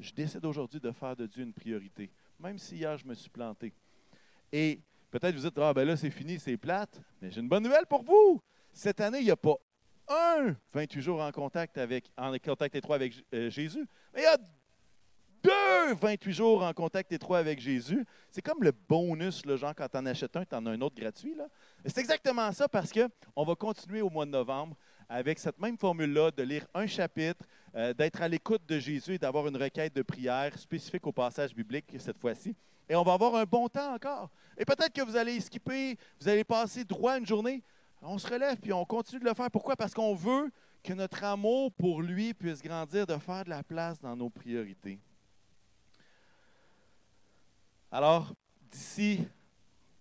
je 0.00 0.10
décide 0.12 0.44
aujourd'hui 0.44 0.80
de 0.80 0.90
faire 0.90 1.14
de 1.14 1.26
Dieu 1.26 1.44
une 1.44 1.52
priorité, 1.52 2.10
même 2.40 2.58
si 2.58 2.74
hier 2.74 2.98
je 2.98 3.06
me 3.06 3.14
suis 3.14 3.30
planté. 3.30 3.72
Et 4.50 4.80
peut-être 5.12 5.36
vous 5.36 5.42
dites, 5.42 5.58
ah 5.58 5.72
ben 5.72 5.86
là 5.86 5.96
c'est 5.96 6.10
fini, 6.10 6.40
c'est 6.40 6.56
plate, 6.56 7.00
mais 7.22 7.30
j'ai 7.30 7.40
une 7.40 7.48
bonne 7.48 7.62
nouvelle 7.62 7.86
pour 7.86 8.02
vous. 8.02 8.42
Cette 8.72 9.00
année, 9.00 9.20
il 9.20 9.26
n'y 9.26 9.30
a 9.30 9.36
pas 9.36 9.54
un 10.08 10.56
28 10.72 11.02
jours 11.02 11.20
en 11.22 11.30
contact 11.30 11.78
avec, 11.78 12.10
en 12.18 12.36
contact 12.44 12.74
étroit 12.74 12.96
avec 12.96 13.14
euh, 13.32 13.48
Jésus, 13.48 13.86
mais 14.12 14.22
il 14.22 14.24
y 14.24 14.26
a 14.26 14.38
deux 15.44 15.94
28 15.94 16.32
jours 16.32 16.62
en 16.62 16.72
contact 16.72 17.12
étroit 17.12 17.38
avec 17.38 17.60
Jésus. 17.60 18.04
C'est 18.30 18.40
comme 18.40 18.62
le 18.62 18.72
bonus, 18.72 19.44
le 19.44 19.56
genre 19.56 19.74
quand 19.76 19.88
tu 19.88 19.98
en 19.98 20.06
achètes 20.06 20.34
un, 20.36 20.44
tu 20.44 20.54
en 20.54 20.64
as 20.66 20.70
un 20.70 20.80
autre 20.80 20.96
gratuit. 20.96 21.34
C'est 21.84 21.98
exactement 21.98 22.50
ça 22.52 22.66
parce 22.66 22.90
qu'on 22.90 23.44
va 23.44 23.54
continuer 23.54 24.00
au 24.00 24.08
mois 24.08 24.24
de 24.24 24.30
novembre 24.30 24.74
avec 25.08 25.38
cette 25.38 25.60
même 25.60 25.76
formule-là 25.76 26.30
de 26.30 26.42
lire 26.42 26.66
un 26.72 26.86
chapitre, 26.86 27.44
euh, 27.74 27.92
d'être 27.92 28.22
à 28.22 28.28
l'écoute 28.28 28.62
de 28.66 28.78
Jésus 28.78 29.14
et 29.14 29.18
d'avoir 29.18 29.46
une 29.46 29.56
requête 29.56 29.94
de 29.94 30.00
prière 30.00 30.58
spécifique 30.58 31.06
au 31.06 31.12
passage 31.12 31.54
biblique 31.54 31.94
cette 31.98 32.18
fois-ci. 32.18 32.56
Et 32.88 32.96
on 32.96 33.02
va 33.02 33.12
avoir 33.12 33.34
un 33.36 33.44
bon 33.44 33.68
temps 33.68 33.94
encore. 33.94 34.30
Et 34.56 34.64
peut-être 34.64 34.92
que 34.92 35.02
vous 35.02 35.16
allez 35.16 35.38
skipper, 35.40 35.98
vous 36.20 36.28
allez 36.28 36.44
passer 36.44 36.84
droit 36.84 37.18
une 37.18 37.26
journée. 37.26 37.62
On 38.00 38.16
se 38.16 38.26
relève 38.26 38.56
puis 38.56 38.72
on 38.72 38.84
continue 38.86 39.20
de 39.20 39.26
le 39.26 39.34
faire. 39.34 39.50
Pourquoi? 39.50 39.76
Parce 39.76 39.92
qu'on 39.92 40.14
veut 40.14 40.50
que 40.82 40.92
notre 40.94 41.22
amour 41.24 41.70
pour 41.72 42.00
lui 42.00 42.32
puisse 42.32 42.62
grandir, 42.62 43.06
de 43.06 43.16
faire 43.16 43.44
de 43.44 43.50
la 43.50 43.62
place 43.62 44.00
dans 44.00 44.16
nos 44.16 44.30
priorités. 44.30 44.98
Alors, 47.96 48.34
d'ici 48.72 49.24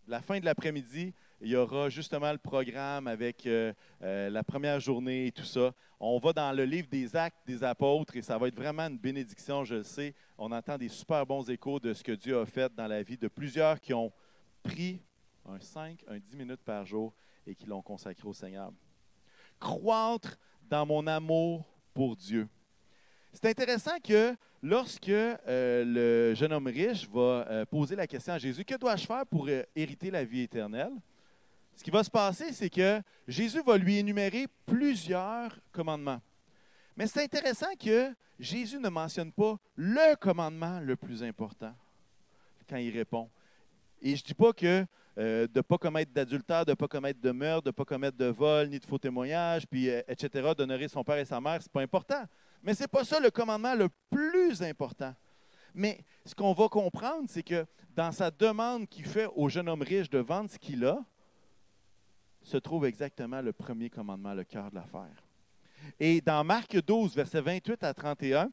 la 0.08 0.20
fin 0.20 0.40
de 0.40 0.46
l'après-midi, 0.46 1.14
il 1.42 1.48
y 1.48 1.56
aura 1.56 1.90
justement 1.90 2.32
le 2.32 2.40
programme 2.40 3.06
avec 3.06 3.46
euh, 3.46 3.72
euh, 4.02 4.32
la 4.32 4.44
première 4.44 4.80
journée 4.80 5.28
et 5.28 5.32
tout 5.32 5.44
ça. 5.44 5.76
On 6.00 6.18
va 6.18 6.34
dans 6.34 6.52
le 6.54 6.66
livre 6.66 6.88
des 6.90 7.16
actes 7.16 7.38
des 7.46 7.64
apôtres 7.64 8.16
et 8.16 8.24
ça 8.24 8.40
va 8.40 8.48
être 8.48 8.56
vraiment 8.56 8.88
une 8.88 8.98
bénédiction, 8.98 9.64
je 9.64 9.76
le 9.76 9.84
sais. 9.84 10.16
On 10.40 10.52
entend 10.52 10.76
des 10.80 10.90
super 10.90 11.24
bons 11.28 11.48
échos 11.48 11.80
de 11.80 11.94
ce 11.94 12.04
que 12.04 12.14
Dieu 12.14 12.40
a 12.40 12.48
fait 12.48 12.74
dans 12.74 12.88
la 12.88 13.04
vie 13.04 13.16
de 13.16 13.28
plusieurs 13.28 13.80
qui 13.80 13.94
ont 13.94 14.12
pris 14.64 15.00
un 15.48 15.60
5, 15.60 16.04
un 16.08 16.18
10 16.18 16.36
minutes 16.36 16.64
par 16.66 16.88
jour 16.88 17.14
et 17.46 17.54
qui 17.54 17.68
l'ont 17.68 17.84
consacré 17.84 18.28
au 18.28 18.34
Seigneur. 18.34 18.72
Croître 19.60 20.40
dans 20.64 20.88
mon 20.88 21.06
amour 21.06 21.64
pour 21.94 22.16
Dieu. 22.16 22.50
C'est 23.34 23.50
intéressant 23.50 24.00
que 24.02 24.36
lorsque 24.62 25.10
euh, 25.10 25.84
le 25.84 26.36
jeune 26.36 26.54
homme 26.54 26.68
riche 26.68 27.10
va 27.10 27.20
euh, 27.50 27.66
poser 27.66 27.96
la 27.96 28.06
question 28.06 28.34
à 28.34 28.38
Jésus, 28.38 28.64
que 28.64 28.76
dois-je 28.76 29.08
faire 29.08 29.26
pour 29.26 29.48
euh, 29.50 29.64
hériter 29.76 30.12
la 30.12 30.24
vie 30.24 30.42
éternelle? 30.42 30.94
Ce 31.76 31.84
qui 31.84 31.90
va 31.90 32.04
se 32.04 32.12
passer, 32.12 32.54
c'est 32.54 32.70
que 32.70 33.02
Jésus 33.28 33.62
va 33.66 33.76
lui 33.76 33.98
énumérer 33.98 34.46
plusieurs 34.68 35.58
commandements. 35.72 36.22
Mais 36.96 37.08
c'est 37.08 37.24
intéressant 37.24 37.74
que 37.84 38.14
Jésus 38.40 38.78
ne 38.78 38.90
mentionne 38.90 39.32
pas 39.32 39.58
le 39.76 40.16
commandement 40.16 40.80
le 40.80 40.96
plus 40.96 41.24
important 41.24 41.74
quand 42.70 42.78
il 42.78 42.96
répond. 42.96 43.28
Et 44.00 44.16
je 44.16 44.22
ne 44.22 44.28
dis 44.28 44.34
pas 44.36 44.54
que 44.54 44.86
de 45.18 45.50
ne 45.56 45.62
pas 45.62 45.80
commettre 45.80 46.12
d'adultère, 46.12 46.66
de 46.66 46.72
ne 46.72 46.76
pas 46.76 46.88
commettre 46.88 47.20
de 47.20 47.32
meurtre, 47.32 47.64
de 47.64 47.70
ne 47.70 47.74
pas 47.74 47.86
commettre 47.86 48.18
de 48.18 48.26
vol, 48.26 48.68
ni 48.68 48.78
de 48.78 48.86
faux 48.86 49.00
témoignages, 49.00 49.66
puis, 49.66 49.88
etc., 49.88 50.52
d'honorer 50.56 50.88
son 50.88 51.04
père 51.04 51.18
et 51.18 51.26
sa 51.26 51.42
mère, 51.42 51.60
ce 51.62 51.68
n'est 51.68 51.72
pas 51.72 51.82
important. 51.82 52.24
Mais 52.64 52.74
ce 52.74 52.84
n'est 52.84 52.88
pas 52.88 53.04
ça 53.04 53.20
le 53.20 53.30
commandement 53.30 53.76
le 53.76 53.90
plus 54.10 54.62
important. 54.64 55.14
Mais 55.74 56.00
ce 56.26 56.34
qu'on 56.34 56.54
va 56.54 56.70
comprendre, 56.70 57.26
c'est 57.28 57.44
que 57.44 57.66
dans 57.96 58.12
sa 58.12 58.32
demande 58.32 58.88
qu'il 58.88 59.06
fait 59.06 59.28
au 59.36 59.50
jeune 59.50 59.68
homme 59.68 59.82
riche 59.82 60.10
de 60.10 60.20
vendre 60.20 60.50
ce 60.50 60.58
qu'il 60.58 60.86
a, 60.86 61.04
se 62.42 62.58
trouve 62.58 62.86
exactement 62.86 63.42
le 63.42 63.54
premier 63.54 63.90
commandement, 63.90 64.34
le 64.34 64.44
cœur 64.44 64.70
de 64.70 64.76
l'affaire. 64.76 65.24
Et 66.00 66.22
dans 66.22 66.44
Marc 66.44 66.78
12, 66.82 67.16
versets 67.16 67.42
28 67.42 67.84
à 67.84 67.94
31, 67.94 68.50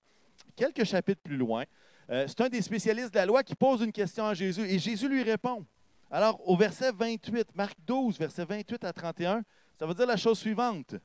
quelques 0.57 0.85
chapitres 0.85 1.23
plus 1.23 1.37
loin, 1.37 1.65
euh, 2.11 2.25
c'est 2.27 2.41
un 2.41 2.49
des 2.49 2.63
spécialistes 2.63 3.13
de 3.13 3.19
la 3.19 3.27
loi 3.27 3.43
qui 3.43 3.55
pose 3.55 3.83
une 3.83 3.93
question 3.93 4.27
à 4.27 4.35
Jésus 4.35 4.63
et 4.63 4.79
Jésus 4.79 5.09
lui 5.09 5.23
répond. 5.23 5.65
Alors, 6.11 6.41
au 6.49 6.57
verset 6.57 6.91
28, 6.93 7.55
Marc 7.55 7.77
12, 7.87 8.19
verset 8.19 8.45
28 8.45 8.83
à 8.85 8.93
31, 8.93 9.43
ça 9.79 9.87
veut 9.87 9.95
dire 9.95 10.07
la 10.07 10.17
chose 10.17 10.39
suivante. 10.39 10.97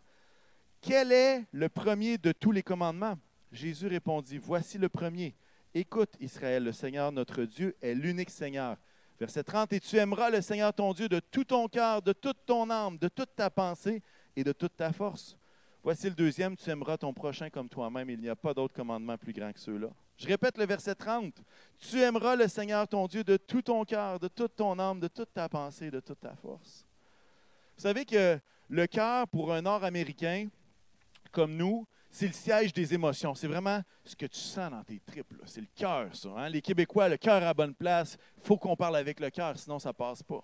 Quel 0.88 1.12
est 1.12 1.44
le 1.52 1.68
premier 1.68 2.20
de 2.20 2.32
tous 2.32 2.52
les 2.52 2.62
commandements? 2.62 3.18
Jésus 3.52 3.88
répondit, 3.88 4.38
Voici 4.38 4.78
le 4.78 4.88
premier. 4.88 5.34
Écoute, 5.74 6.12
Israël, 6.20 6.64
le 6.64 6.72
Seigneur 6.72 7.12
notre 7.12 7.44
Dieu 7.44 7.76
est 7.82 7.96
l'unique 7.96 8.30
Seigneur. 8.30 8.78
Verset 9.20 9.44
30, 9.44 9.74
Et 9.74 9.80
tu 9.80 9.98
aimeras 9.98 10.30
le 10.30 10.42
Seigneur 10.42 10.72
ton 10.72 10.94
Dieu 10.94 11.10
de 11.10 11.20
tout 11.20 11.44
ton 11.44 11.68
cœur, 11.68 12.04
de 12.04 12.14
toute 12.14 12.38
ton 12.46 12.70
âme, 12.70 13.00
de 13.00 13.08
toute 13.08 13.36
ta 13.36 13.50
pensée 13.50 14.04
et 14.36 14.44
de 14.44 14.52
toute 14.52 14.78
ta 14.78 14.94
force. 14.94 15.36
Voici 15.82 16.08
le 16.08 16.14
deuxième, 16.14 16.56
tu 16.56 16.70
aimeras 16.70 16.98
ton 16.98 17.14
prochain 17.14 17.50
comme 17.50 17.68
toi-même. 17.68 18.12
Il 18.12 18.20
n'y 18.20 18.30
a 18.30 18.36
pas 18.36 18.54
d'autre 18.54 18.76
commandement 18.76 19.18
plus 19.18 19.34
grand 19.34 19.52
que 19.52 19.60
ceux-là. 19.60 19.90
Je 20.18 20.28
répète 20.28 20.56
le 20.60 20.68
verset 20.68 20.94
30. 20.94 21.34
Tu 21.80 22.00
aimeras 22.00 22.36
le 22.36 22.48
Seigneur 22.48 22.88
ton 22.88 23.08
Dieu 23.08 23.24
de 23.24 23.38
tout 23.38 23.64
ton 23.64 23.86
cœur, 23.86 24.20
de 24.20 24.28
toute 24.28 24.56
ton 24.56 24.78
âme, 24.78 25.00
de 25.00 25.08
toute 25.08 25.34
ta 25.34 25.50
pensée, 25.50 25.90
de 25.90 26.00
toute 26.00 26.20
ta 26.20 26.36
force. 26.36 26.86
Vous 27.76 27.82
savez 27.82 28.06
que 28.06 28.40
le 28.70 28.86
cœur, 28.86 29.28
pour 29.28 29.52
un 29.52 29.64
Nord-Américain, 29.64 30.48
comme 31.36 31.58
nous, 31.58 31.86
c'est 32.10 32.28
le 32.28 32.34
siège 32.34 32.72
des 32.72 32.94
émotions. 32.94 33.36
C'est 33.36 33.48
vraiment 33.48 33.82
ce 34.06 34.16
que 34.16 34.26
tu 34.26 34.40
sens 34.40 34.72
dans 34.72 34.84
tes 34.86 35.02
tripes. 35.06 35.34
C'est 35.46 35.60
le 35.60 35.68
cœur, 35.76 36.16
ça. 36.16 36.30
Hein. 36.38 36.48
Les 36.48 36.62
Québécois, 36.62 37.10
le 37.10 37.18
cœur 37.18 37.44
à 37.44 37.54
bonne 37.54 37.76
place. 37.76 38.18
Faut 38.42 38.56
qu'on 38.56 38.78
parle 38.78 38.96
avec 38.96 39.20
le 39.20 39.30
cœur, 39.30 39.60
sinon 39.60 39.78
ça 39.78 39.92
passe 39.92 40.24
pas. 40.24 40.42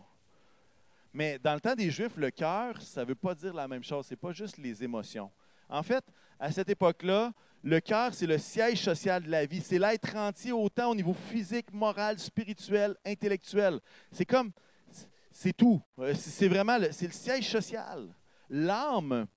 Mais 1.13 1.39
dans 1.39 1.53
le 1.53 1.61
temps 1.61 1.75
des 1.75 1.89
Juifs, 1.89 2.17
le 2.17 2.29
cœur, 2.29 2.81
ça 2.81 3.01
ne 3.01 3.05
veut 3.05 3.15
pas 3.15 3.33
dire 3.33 3.53
la 3.53 3.69
même 3.69 3.85
chose. 3.85 4.05
Ce 4.05 4.11
n'est 4.11 4.17
pas 4.17 4.33
juste 4.33 4.57
les 4.57 4.83
émotions. 4.83 5.31
En 5.69 5.81
fait, 5.81 6.03
à 6.37 6.51
cette 6.51 6.69
époque-là, 6.69 7.31
le 7.63 7.79
cœur, 7.79 8.13
c'est 8.13 8.27
le 8.27 8.37
siège 8.37 8.83
social 8.83 9.23
de 9.23 9.29
la 9.29 9.45
vie. 9.45 9.61
C'est 9.61 9.79
l'être 9.79 10.13
entier 10.17 10.51
autant 10.51 10.89
au 10.91 10.95
niveau 10.95 11.13
physique, 11.13 11.71
moral, 11.71 12.19
spirituel, 12.19 12.97
intellectuel. 13.05 13.79
C'est 14.11 14.25
comme, 14.25 14.51
c'est 15.31 15.53
tout. 15.53 15.81
Euh, 15.99 16.13
c'est 16.15 16.49
vraiment, 16.49 16.77
le, 16.77 16.91
c'est 16.91 17.07
le 17.07 17.13
siège 17.13 17.49
social. 17.49 18.13
L'âme, 18.49 19.27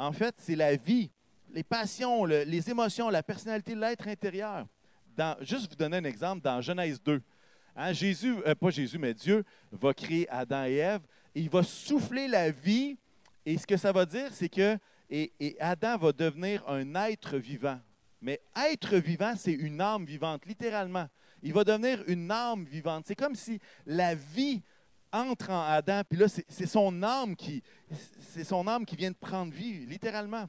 en 0.00 0.12
fait, 0.12 0.34
c'est 0.38 0.56
la 0.56 0.76
vie, 0.76 1.10
les 1.52 1.62
passions, 1.62 2.24
les 2.24 2.70
émotions, 2.70 3.10
la 3.10 3.22
personnalité 3.22 3.74
de 3.74 3.80
l'être 3.80 4.08
intérieur. 4.08 4.66
Juste 5.42 5.68
vous 5.68 5.76
donner 5.76 5.98
un 5.98 6.04
exemple, 6.04 6.42
dans 6.42 6.62
Genèse 6.62 7.02
2, 7.02 7.20
hein, 7.76 7.92
Jésus, 7.92 8.36
euh, 8.46 8.54
pas 8.54 8.70
Jésus, 8.70 8.98
mais 8.98 9.12
Dieu 9.12 9.44
va 9.70 9.92
créer 9.92 10.26
Adam 10.30 10.64
et 10.64 10.76
Ève, 10.76 11.02
et 11.34 11.40
il 11.42 11.50
va 11.50 11.62
souffler 11.62 12.28
la 12.28 12.50
vie, 12.50 12.96
et 13.44 13.58
ce 13.58 13.66
que 13.66 13.76
ça 13.76 13.92
va 13.92 14.06
dire, 14.06 14.30
c'est 14.32 14.48
que 14.48 14.78
et, 15.10 15.56
Adam 15.60 15.98
va 15.98 16.12
devenir 16.12 16.66
un 16.66 16.94
être 16.94 17.36
vivant. 17.36 17.78
Mais 18.22 18.40
être 18.70 18.96
vivant, 18.96 19.34
c'est 19.36 19.52
une 19.52 19.82
âme 19.82 20.06
vivante, 20.06 20.46
littéralement. 20.46 21.08
Il 21.42 21.52
va 21.52 21.64
devenir 21.64 22.02
une 22.06 22.30
âme 22.30 22.64
vivante. 22.64 23.04
C'est 23.06 23.16
comme 23.16 23.34
si 23.34 23.58
la 23.84 24.14
vie 24.14 24.62
entre 25.12 25.50
en 25.50 25.62
Adam, 25.62 26.02
puis 26.08 26.18
là, 26.18 26.26
c'est 26.28 26.66
son 26.66 27.02
âme 27.02 27.34
qui, 27.34 27.62
c'est 28.20 28.44
son 28.44 28.66
âme 28.66 28.84
qui 28.84 28.96
vient 28.96 29.10
de 29.10 29.16
prendre 29.16 29.52
vie, 29.52 29.86
littéralement. 29.86 30.48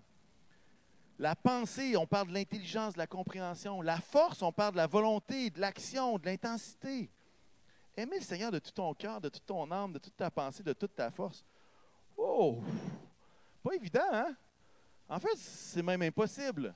La 1.18 1.36
pensée, 1.36 1.96
on 1.98 2.08
parle 2.08 2.30
de 2.30 2.34
l'intelligence, 2.34 2.94
de 2.94 2.98
la 2.98 3.08
compréhension. 3.08 3.82
La 3.82 3.98
force, 3.98 4.42
on 4.42 4.52
parle 4.52 4.72
de 4.74 4.78
la 4.78 4.88
volonté, 4.88 5.52
de 5.52 5.60
l'action, 5.60 6.18
de 6.18 6.26
l'intensité. 6.26 7.12
Aimer 7.96 8.18
le 8.18 8.24
Seigneur 8.24 8.52
de 8.52 8.60
tout 8.60 8.72
ton 8.72 8.94
cœur, 8.94 9.22
de 9.22 9.30
toute 9.30 9.46
ton 9.46 9.70
âme, 9.72 9.94
de 9.94 10.00
toute 10.00 10.16
ta 10.16 10.32
pensée, 10.32 10.64
de 10.64 10.74
toute 10.74 10.96
ta 10.96 11.12
force. 11.12 11.44
Oh! 12.18 12.64
Pas 13.64 13.76
évident, 13.76 14.00
hein? 14.12 14.36
En 15.08 15.20
fait, 15.20 15.36
c'est 15.36 15.84
même 15.84 16.02
impossible. 16.02 16.74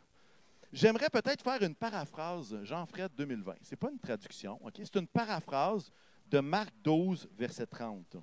J'aimerais 0.72 1.10
peut-être 1.10 1.42
faire 1.42 1.62
une 1.64 1.74
paraphrase, 1.74 2.62
Jean-Fred 2.64 3.12
2020. 3.16 3.56
Ce 3.64 3.72
n'est 3.72 3.78
pas 3.78 3.90
une 3.90 4.00
traduction, 4.00 4.60
OK? 4.64 4.74
C'est 4.76 4.96
une 4.98 5.08
paraphrase 5.08 5.92
de 6.28 6.40
Marc 6.40 6.74
12, 6.84 7.28
verset 7.38 7.66
30. 7.66 8.18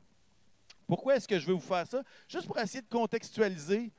Pourquoi 0.87 1.17
est-ce 1.17 1.29
que 1.29 1.39
je 1.39 1.47
vais 1.47 1.53
vous 1.53 1.61
faire 1.61 1.87
ça? 1.87 2.03
Juste 2.29 2.47
pour 2.47 2.59
essayer 2.59 2.83
de 2.83 2.89
contextualiser 2.89 3.93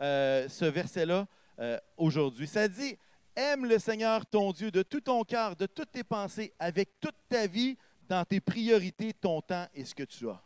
euh, 0.00 0.48
ce 0.48 0.64
verset-là 0.64 1.26
euh, 1.58 1.78
aujourd'hui. 1.96 2.46
Ça 2.46 2.68
dit 2.68 2.96
Aime 3.34 3.66
le 3.66 3.78
Seigneur 3.78 4.26
ton 4.26 4.52
Dieu 4.52 4.70
de 4.70 4.82
tout 4.82 5.00
ton 5.00 5.22
cœur, 5.24 5.54
de 5.56 5.66
toutes 5.66 5.92
tes 5.92 6.04
pensées, 6.04 6.52
avec 6.58 6.98
toute 7.00 7.16
ta 7.28 7.46
vie, 7.46 7.76
dans 8.08 8.24
tes 8.24 8.40
priorités, 8.40 9.12
ton 9.12 9.40
temps 9.40 9.66
et 9.74 9.84
ce 9.84 9.94
que 9.94 10.02
tu 10.02 10.28
as. 10.28 10.40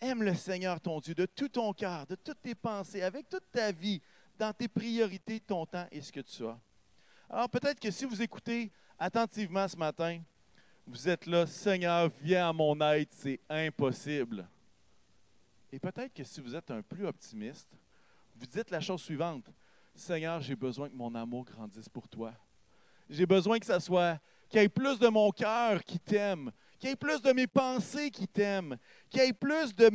Aime 0.00 0.22
le 0.22 0.34
Seigneur 0.34 0.80
ton 0.80 1.00
Dieu 1.00 1.14
de 1.14 1.26
tout 1.26 1.48
ton 1.48 1.72
cœur, 1.72 2.06
de 2.06 2.14
toutes 2.14 2.42
tes 2.42 2.54
pensées, 2.54 3.02
avec 3.02 3.28
toute 3.28 3.50
ta 3.52 3.70
vie, 3.70 4.00
dans 4.38 4.52
tes 4.52 4.68
priorités, 4.68 5.40
ton 5.40 5.66
temps 5.66 5.86
et 5.92 6.00
ce 6.00 6.10
que 6.10 6.20
tu 6.20 6.44
as. 6.46 6.58
Alors 7.30 7.48
peut-être 7.48 7.80
que 7.80 7.90
si 7.90 8.04
vous 8.04 8.20
écoutez 8.20 8.70
attentivement 8.98 9.68
ce 9.68 9.76
matin, 9.76 10.20
vous 10.86 11.08
êtes 11.08 11.26
là, 11.26 11.46
Seigneur, 11.46 12.10
viens 12.20 12.48
à 12.48 12.52
mon 12.52 12.78
aide, 12.80 13.08
c'est 13.10 13.40
impossible. 13.48 14.46
Et 15.72 15.78
peut-être 15.78 16.12
que 16.12 16.24
si 16.24 16.40
vous 16.40 16.54
êtes 16.54 16.70
un 16.70 16.82
plus 16.82 17.06
optimiste, 17.06 17.68
vous 18.36 18.46
dites 18.46 18.70
la 18.70 18.80
chose 18.80 19.02
suivante, 19.02 19.50
Seigneur, 19.94 20.40
j'ai 20.40 20.56
besoin 20.56 20.88
que 20.88 20.94
mon 20.94 21.14
amour 21.14 21.44
grandisse 21.44 21.88
pour 21.88 22.08
toi. 22.08 22.32
J'ai 23.08 23.26
besoin 23.26 23.58
que 23.58 23.66
ça 23.66 23.80
soit, 23.80 24.18
qu'il 24.48 24.60
y 24.60 24.64
ait 24.64 24.68
plus 24.68 24.98
de 24.98 25.08
mon 25.08 25.30
cœur 25.30 25.82
qui 25.84 25.98
t'aime, 25.98 26.50
qu'il 26.78 26.90
y 26.90 26.92
ait 26.92 26.96
plus 26.96 27.22
de 27.22 27.32
mes 27.32 27.46
pensées 27.46 28.10
qui 28.10 28.26
t'aiment, 28.26 28.76
qu'il 29.08 29.22
y 29.22 29.26
ait 29.26 29.32
plus 29.32 29.74
de, 29.74 29.90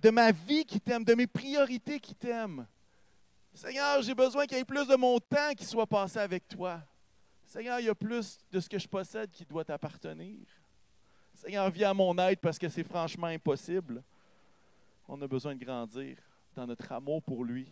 de 0.00 0.10
ma 0.10 0.32
vie 0.32 0.64
qui 0.64 0.80
t'aime, 0.80 1.04
de 1.04 1.14
mes 1.14 1.26
priorités 1.26 2.00
qui 2.00 2.14
t'aiment. 2.14 2.66
Seigneur, 3.54 4.02
j'ai 4.02 4.14
besoin 4.14 4.46
qu'il 4.46 4.58
y 4.58 4.60
ait 4.60 4.64
plus 4.64 4.86
de 4.86 4.96
mon 4.96 5.18
temps 5.18 5.52
qui 5.56 5.64
soit 5.64 5.86
passé 5.86 6.18
avec 6.18 6.48
toi. 6.48 6.80
Seigneur, 7.52 7.80
il 7.80 7.84
y 7.84 7.90
a 7.90 7.94
plus 7.94 8.38
de 8.50 8.60
ce 8.60 8.66
que 8.66 8.78
je 8.78 8.88
possède 8.88 9.30
qui 9.30 9.44
doit 9.44 9.62
t'appartenir. 9.62 10.38
Seigneur, 11.34 11.68
viens 11.70 11.90
à 11.90 11.94
mon 11.94 12.16
aide 12.16 12.38
parce 12.38 12.58
que 12.58 12.66
c'est 12.66 12.82
franchement 12.82 13.26
impossible. 13.26 14.02
On 15.06 15.20
a 15.20 15.26
besoin 15.26 15.54
de 15.54 15.62
grandir 15.62 16.16
dans 16.56 16.66
notre 16.66 16.90
amour 16.90 17.22
pour 17.22 17.44
lui. 17.44 17.70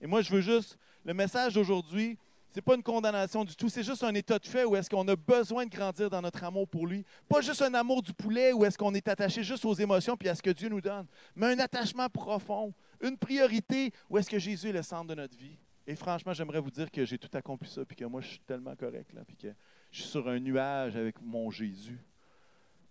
Et 0.00 0.06
moi, 0.06 0.22
je 0.22 0.32
veux 0.32 0.40
juste, 0.40 0.78
le 1.04 1.12
message 1.12 1.52
d'aujourd'hui, 1.52 2.16
ce 2.48 2.56
n'est 2.56 2.62
pas 2.62 2.76
une 2.76 2.82
condamnation 2.82 3.44
du 3.44 3.54
tout, 3.54 3.68
c'est 3.68 3.82
juste 3.82 4.02
un 4.04 4.14
état 4.14 4.38
de 4.38 4.46
fait 4.46 4.64
où 4.64 4.74
est-ce 4.74 4.88
qu'on 4.88 5.06
a 5.06 5.16
besoin 5.16 5.66
de 5.66 5.70
grandir 5.70 6.08
dans 6.08 6.22
notre 6.22 6.42
amour 6.42 6.66
pour 6.66 6.86
lui. 6.86 7.04
Pas 7.28 7.42
juste 7.42 7.60
un 7.60 7.74
amour 7.74 8.02
du 8.02 8.14
poulet 8.14 8.54
où 8.54 8.64
est-ce 8.64 8.78
qu'on 8.78 8.94
est 8.94 9.06
attaché 9.06 9.42
juste 9.42 9.66
aux 9.66 9.74
émotions 9.74 10.16
puis 10.16 10.30
à 10.30 10.34
ce 10.34 10.40
que 10.40 10.48
Dieu 10.48 10.70
nous 10.70 10.80
donne, 10.80 11.06
mais 11.36 11.48
un 11.48 11.58
attachement 11.58 12.08
profond, 12.08 12.72
une 13.02 13.18
priorité 13.18 13.92
où 14.08 14.16
est-ce 14.16 14.30
que 14.30 14.38
Jésus 14.38 14.70
est 14.70 14.72
le 14.72 14.82
centre 14.82 15.08
de 15.08 15.14
notre 15.14 15.36
vie. 15.36 15.58
Et 15.86 15.96
franchement, 15.96 16.32
j'aimerais 16.32 16.60
vous 16.60 16.70
dire 16.70 16.90
que 16.90 17.04
j'ai 17.04 17.18
tout 17.18 17.28
accompli 17.36 17.68
ça, 17.68 17.84
puis 17.84 17.96
que 17.96 18.04
moi, 18.04 18.20
je 18.20 18.28
suis 18.28 18.40
tellement 18.40 18.74
correct, 18.74 19.12
là, 19.12 19.22
puis 19.24 19.36
que 19.36 19.48
je 19.90 20.00
suis 20.00 20.10
sur 20.10 20.26
un 20.28 20.38
nuage 20.38 20.96
avec 20.96 21.20
mon 21.20 21.50
Jésus. 21.50 21.98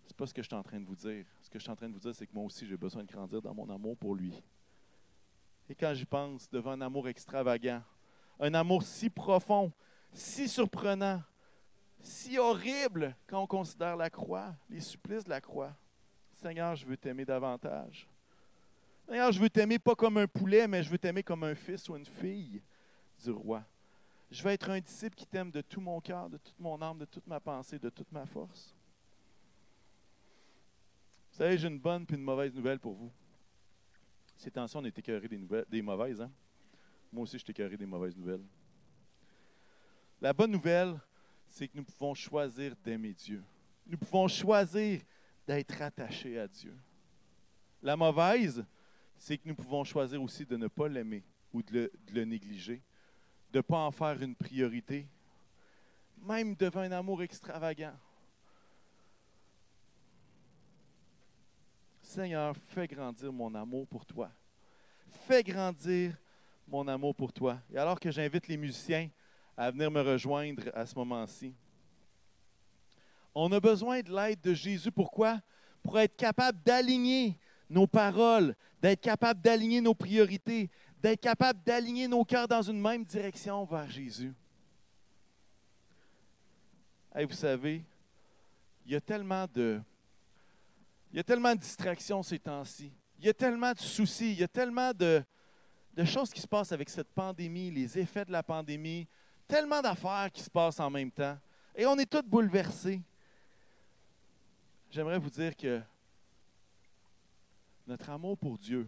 C'est 0.05 0.15
pas 0.15 0.27
ce 0.27 0.33
que 0.33 0.43
je 0.43 0.47
suis 0.47 0.55
en 0.55 0.63
train 0.63 0.79
de 0.79 0.85
vous 0.85 0.95
dire. 0.95 1.25
Ce 1.41 1.49
que 1.49 1.57
je 1.57 1.63
suis 1.63 1.71
en 1.71 1.75
train 1.75 1.87
de 1.87 1.93
vous 1.93 1.99
dire, 1.99 2.13
c'est 2.13 2.27
que 2.27 2.33
moi 2.33 2.43
aussi, 2.43 2.67
j'ai 2.67 2.77
besoin 2.77 3.03
de 3.03 3.11
grandir 3.11 3.41
dans 3.41 3.53
mon 3.53 3.69
amour 3.69 3.97
pour 3.97 4.15
lui. 4.15 4.33
Et 5.69 5.75
quand 5.75 5.93
j'y 5.93 6.05
pense, 6.05 6.49
devant 6.49 6.71
un 6.71 6.81
amour 6.81 7.07
extravagant, 7.07 7.81
un 8.39 8.53
amour 8.53 8.83
si 8.83 9.09
profond, 9.09 9.71
si 10.11 10.47
surprenant, 10.47 11.23
si 11.99 12.37
horrible 12.37 13.15
quand 13.25 13.41
on 13.41 13.47
considère 13.47 13.95
la 13.95 14.09
croix, 14.09 14.53
les 14.69 14.81
supplices 14.81 15.23
de 15.23 15.29
la 15.29 15.41
croix. 15.41 15.73
Seigneur, 16.33 16.75
je 16.75 16.85
veux 16.85 16.97
t'aimer 16.97 17.25
davantage. 17.25 18.07
Seigneur, 19.07 19.31
je 19.31 19.39
veux 19.39 19.49
t'aimer 19.49 19.79
pas 19.79 19.95
comme 19.95 20.17
un 20.17 20.27
poulet, 20.27 20.67
mais 20.67 20.83
je 20.83 20.89
veux 20.89 20.97
t'aimer 20.97 21.23
comme 21.23 21.43
un 21.43 21.55
fils 21.55 21.87
ou 21.89 21.95
une 21.95 22.05
fille 22.05 22.61
du 23.23 23.31
roi. 23.31 23.63
Je 24.31 24.41
veux 24.43 24.51
être 24.51 24.69
un 24.69 24.79
disciple 24.79 25.15
qui 25.15 25.25
t'aime 25.25 25.51
de 25.51 25.61
tout 25.61 25.81
mon 25.81 25.99
cœur, 26.01 26.29
de 26.29 26.37
toute 26.37 26.59
mon 26.59 26.81
âme, 26.81 26.97
de 26.97 27.05
toute 27.05 27.27
ma 27.27 27.39
pensée, 27.39 27.79
de 27.79 27.89
toute 27.89 28.11
ma 28.11 28.25
force. 28.25 28.73
Vous 31.31 31.37
savez, 31.37 31.57
j'ai 31.57 31.67
une 31.67 31.79
bonne 31.79 32.05
puis 32.05 32.15
une 32.15 32.23
mauvaise 32.23 32.53
nouvelle 32.53 32.79
pour 32.79 32.93
vous. 32.93 33.11
Ces 34.37 34.51
temps-ci, 34.51 34.75
on 34.77 34.85
est 34.85 34.97
écœuré 34.97 35.27
des, 35.27 35.39
des 35.69 35.81
mauvaises. 35.81 36.21
Hein? 36.21 36.31
Moi 37.11 37.23
aussi, 37.23 37.37
je 37.37 37.43
suis 37.43 37.77
des 37.77 37.85
mauvaises 37.85 38.15
nouvelles. 38.15 38.43
La 40.19 40.33
bonne 40.33 40.51
nouvelle, 40.51 40.99
c'est 41.47 41.67
que 41.67 41.77
nous 41.77 41.83
pouvons 41.83 42.13
choisir 42.13 42.75
d'aimer 42.83 43.13
Dieu. 43.13 43.43
Nous 43.85 43.97
pouvons 43.97 44.27
choisir 44.27 45.01
d'être 45.45 45.81
attachés 45.81 46.39
à 46.39 46.47
Dieu. 46.47 46.75
La 47.81 47.95
mauvaise, 47.95 48.65
c'est 49.17 49.37
que 49.37 49.47
nous 49.47 49.55
pouvons 49.55 49.83
choisir 49.83 50.21
aussi 50.21 50.45
de 50.45 50.57
ne 50.57 50.67
pas 50.67 50.87
l'aimer 50.87 51.23
ou 51.53 51.61
de 51.61 51.91
le, 52.11 52.25
négliger, 52.25 52.81
de 53.53 53.59
ne 53.59 53.61
pas 53.61 53.77
en 53.77 53.91
faire 53.91 54.19
une 54.19 54.35
priorité, 54.35 55.07
même 56.25 56.55
devant 56.55 56.81
un 56.81 56.91
amour 56.91 57.21
extravagant. 57.21 57.93
Seigneur, 62.01 62.55
fais 62.69 62.87
grandir 62.87 63.31
mon 63.31 63.53
amour 63.53 63.87
pour 63.87 64.07
toi. 64.07 64.31
Fais 65.27 65.43
grandir 65.43 66.17
mon 66.67 66.87
amour 66.87 67.13
pour 67.13 67.31
toi. 67.31 67.59
Et 67.71 67.77
alors 67.77 67.99
que 67.99 68.09
j'invite 68.09 68.47
les 68.47 68.57
musiciens 68.57 69.09
à 69.55 69.69
venir 69.69 69.91
me 69.91 70.01
rejoindre 70.01 70.63
à 70.73 70.85
ce 70.87 70.95
moment-ci, 70.95 71.53
on 73.35 73.51
a 73.51 73.59
besoin 73.59 74.01
de 74.01 74.11
l'aide 74.11 74.41
de 74.41 74.53
Jésus. 74.55 74.91
Pourquoi? 74.91 75.39
Pour 75.83 75.99
être 75.99 76.15
capable 76.15 76.59
d'aligner 76.63 77.37
nos 77.69 77.85
paroles, 77.85 78.55
d'être 78.81 79.01
capable 79.01 79.41
d'aligner 79.41 79.79
nos 79.79 79.93
priorités, 79.93 80.71
d'être 81.03 81.19
capable 81.19 81.61
d'aligner 81.65 82.07
nos 82.07 82.23
cœurs 82.23 82.47
dans 82.47 82.61
une 82.61 82.79
même 82.79 83.03
direction 83.03 83.65
vers 83.65 83.89
Jésus. 83.89 84.33
Et 87.13 87.25
vous 87.25 87.33
savez, 87.33 87.83
il 88.85 88.93
y 88.93 88.95
a 88.95 89.01
tellement 89.01 89.45
de, 89.53 89.81
il 91.11 91.17
y 91.17 91.19
a 91.19 91.23
tellement 91.23 91.53
de 91.53 91.59
distractions 91.59 92.23
ces 92.23 92.39
temps-ci. 92.39 92.89
Il 93.19 93.25
y 93.25 93.29
a 93.29 93.33
tellement 93.33 93.73
de 93.73 93.79
soucis, 93.79 94.31
il 94.31 94.39
y 94.39 94.43
a 94.43 94.47
tellement 94.47 94.93
de, 94.93 95.21
de 95.93 96.05
choses 96.05 96.31
qui 96.31 96.39
se 96.39 96.47
passent 96.47 96.71
avec 96.71 96.89
cette 96.89 97.09
pandémie, 97.09 97.69
les 97.69 97.99
effets 97.99 98.23
de 98.23 98.31
la 98.31 98.41
pandémie, 98.41 99.05
tellement 99.45 99.81
d'affaires 99.81 100.31
qui 100.31 100.41
se 100.41 100.49
passent 100.49 100.79
en 100.79 100.89
même 100.89 101.11
temps. 101.11 101.37
Et 101.75 101.85
on 101.85 101.97
est 101.97 102.09
tous 102.09 102.23
bouleversés. 102.23 103.01
J'aimerais 104.89 105.19
vous 105.19 105.29
dire 105.29 105.55
que 105.55 105.81
notre 107.85 108.09
amour 108.09 108.37
pour 108.37 108.57
Dieu 108.57 108.87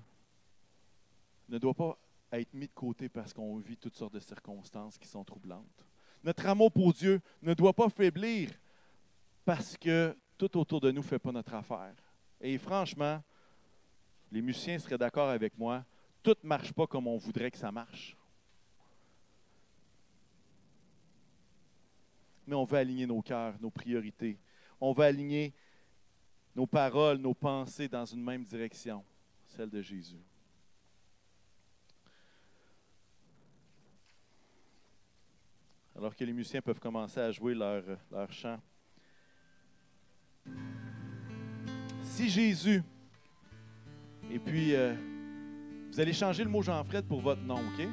ne 1.49 1.58
doit 1.58 1.73
pas 1.73 1.97
être 2.39 2.54
mis 2.54 2.67
de 2.67 2.74
côté 2.74 3.10
parce 3.10 3.34
qu'on 3.34 3.58
vit 3.58 3.78
toutes 3.78 3.95
sortes 3.95 4.13
de 4.13 4.19
circonstances 4.19 4.98
qui 4.98 5.08
sont 5.08 5.24
troublantes. 5.24 5.86
Notre 6.24 6.45
amour 6.48 6.71
pour 6.71 6.93
Dieu 6.93 7.21
ne 7.41 7.54
doit 7.54 7.74
pas 7.74 7.89
faiblir 7.89 8.50
parce 9.43 9.78
que 9.78 10.15
tout 10.38 10.58
autour 10.58 10.82
de 10.82 10.91
nous 10.91 11.02
ne 11.02 11.06
fait 11.08 11.19
pas 11.19 11.32
notre 11.32 11.54
affaire. 11.54 11.95
Et 12.41 12.58
franchement, 12.58 13.21
les 14.32 14.41
musiciens 14.41 14.80
seraient 14.80 14.98
d'accord 14.98 15.30
avec 15.30 15.58
moi, 15.58 15.86
tout 16.24 16.36
ne 16.43 16.48
marche 16.48 16.74
pas 16.74 16.88
comme 16.88 17.08
on 17.08 17.17
voudrait 17.17 17.52
que 17.52 17.58
ça 17.58 17.71
marche. 17.71 18.17
Mais 22.48 22.56
on 22.56 22.65
veut 22.65 22.78
aligner 22.78 23.06
nos 23.06 23.21
cœurs, 23.21 23.56
nos 23.60 23.69
priorités. 23.69 24.38
On 24.80 24.91
veut 24.91 25.06
aligner 25.06 25.54
nos 26.56 26.67
paroles, 26.67 27.17
nos 27.17 27.34
pensées 27.34 27.88
dans 27.88 28.06
une 28.06 28.24
même 28.24 28.43
direction, 28.43 29.04
celle 29.48 29.69
de 29.69 29.82
Jésus. 29.82 30.24
Alors 36.05 36.15
que 36.15 36.23
les 36.23 36.33
musiciens 36.33 36.61
peuvent 36.61 36.79
commencer 36.79 37.19
à 37.19 37.31
jouer 37.31 37.55
leur, 37.55 37.81
chant. 38.29 38.59
Si 42.03 42.29
Jésus, 42.29 42.83
et 44.29 44.37
puis 44.37 44.75
euh, 44.75 44.93
vous 45.91 45.99
allez 45.99 46.13
changer 46.13 46.43
le 46.43 46.49
mot 46.51 46.61
Jean-Fred 46.61 47.07
pour 47.07 47.21
votre 47.21 47.41
nom, 47.41 47.55
OK? 47.55 47.87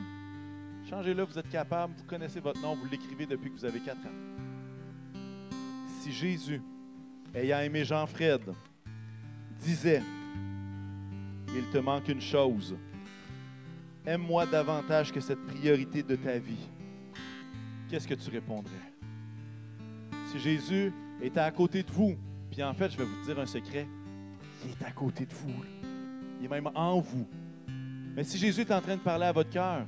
Changez-le, 0.91 1.23
vous 1.23 1.39
êtes 1.39 1.49
capable, 1.49 1.95
vous 1.97 2.05
connaissez 2.05 2.39
votre 2.39 2.61
nom, 2.61 2.77
vous 2.77 2.85
l'écrivez 2.85 3.25
depuis 3.25 3.51
que 3.51 3.57
vous 3.57 3.65
avez 3.65 3.81
4 3.81 3.97
ans. 3.97 5.15
Si 6.03 6.13
Jésus, 6.13 6.61
ayant 7.35 7.61
aimé 7.61 7.83
Jean-Fred, 7.83 8.43
disait, 9.59 10.03
il 11.57 11.65
te 11.71 11.79
manque 11.79 12.09
une 12.09 12.21
chose, 12.21 12.77
aime-moi 14.05 14.45
davantage 14.45 15.11
que 15.11 15.21
cette 15.21 15.43
priorité 15.47 16.03
de 16.03 16.17
ta 16.17 16.39
vie, 16.39 16.69
qu'est-ce 17.93 18.09
que 18.09 18.15
tu 18.15 18.31
répondrais? 18.31 18.73
Si 20.31 20.39
Jésus 20.39 20.95
était 21.21 21.41
à 21.41 21.51
côté 21.51 21.83
de 21.83 21.91
vous, 21.91 22.17
puis 22.51 22.63
en 22.63 22.73
fait, 22.73 22.91
je 22.91 22.97
vais 22.97 23.05
vous 23.05 23.23
dire 23.27 23.39
un 23.39 23.45
secret, 23.45 23.87
il 24.65 24.71
est 24.71 24.87
à 24.87 24.93
côté 24.93 25.27
de 25.27 25.35
vous. 25.35 25.63
Il 26.41 26.47
est 26.47 26.49
même 26.49 26.71
en 26.75 27.01
vous. 27.01 27.29
Mais 28.17 28.25
si 28.25 28.39
Jésus 28.39 28.63
est 28.63 28.73
en 28.73 28.81
train 28.81 28.97
de 28.97 29.03
parler 29.03 29.27
à 29.27 29.33
votre 29.33 29.51
cœur, 29.51 29.85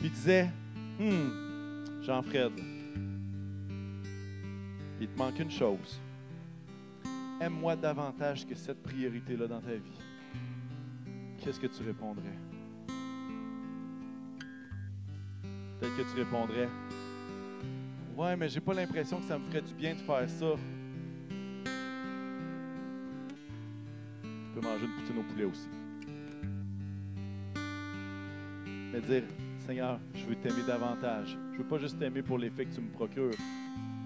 puis 0.00 0.08
disait, 0.08 0.48
Hum, 0.98 1.84
Jean-Fred, 2.00 2.52
il 4.98 5.08
te 5.08 5.18
manque 5.18 5.38
une 5.38 5.50
chose. 5.50 6.00
Aime-moi 7.42 7.76
davantage 7.76 8.46
que 8.46 8.54
cette 8.54 8.82
priorité-là 8.82 9.46
dans 9.46 9.60
ta 9.60 9.74
vie. 9.74 10.00
Qu'est-ce 11.44 11.60
que 11.60 11.66
tu 11.66 11.82
répondrais? 11.82 12.38
Peut-être 15.78 15.96
que 15.96 16.02
tu 16.10 16.24
répondrais, 16.24 16.68
Ouais, 18.18 18.34
mais 18.34 18.48
j'ai 18.48 18.58
pas 18.58 18.74
l'impression 18.74 19.20
que 19.20 19.26
ça 19.26 19.38
me 19.38 19.44
ferait 19.44 19.62
du 19.62 19.72
bien 19.74 19.94
de 19.94 20.00
faire 20.00 20.28
ça. 20.28 20.56
Tu 24.20 24.28
peux 24.52 24.60
manger 24.60 24.86
une 24.86 24.90
poutine 24.90 25.18
au 25.20 25.22
poulet 25.22 25.44
aussi. 25.44 25.68
Mais 28.92 29.00
dire, 29.02 29.22
Seigneur, 29.64 30.00
je 30.14 30.24
veux 30.26 30.34
t'aimer 30.34 30.64
davantage. 30.66 31.38
Je 31.52 31.58
veux 31.58 31.64
pas 31.68 31.78
juste 31.78 31.96
t'aimer 31.96 32.22
pour 32.22 32.38
l'effet 32.38 32.64
que 32.64 32.74
tu 32.74 32.80
me 32.80 32.90
procures, 32.90 33.36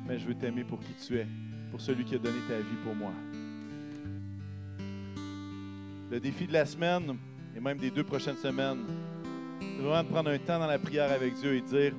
mais 0.06 0.18
je 0.18 0.26
veux 0.26 0.34
t'aimer 0.34 0.64
pour 0.64 0.80
qui 0.80 0.92
tu 1.06 1.16
es, 1.16 1.26
pour 1.70 1.80
celui 1.80 2.04
qui 2.04 2.14
a 2.14 2.18
donné 2.18 2.36
ta 2.46 2.58
vie 2.58 2.76
pour 2.84 2.94
moi. 2.94 3.12
Le 6.10 6.20
défi 6.20 6.46
de 6.46 6.52
la 6.52 6.66
semaine, 6.66 7.16
et 7.56 7.60
même 7.60 7.78
des 7.78 7.90
deux 7.90 8.04
prochaines 8.04 8.36
semaines, 8.36 8.84
c'est 9.58 9.82
vraiment 9.82 10.04
de 10.04 10.08
prendre 10.08 10.28
un 10.28 10.38
temps 10.38 10.58
dans 10.58 10.66
la 10.66 10.78
prière 10.78 11.10
avec 11.10 11.32
Dieu 11.36 11.54
et 11.54 11.62
dire, 11.62 11.94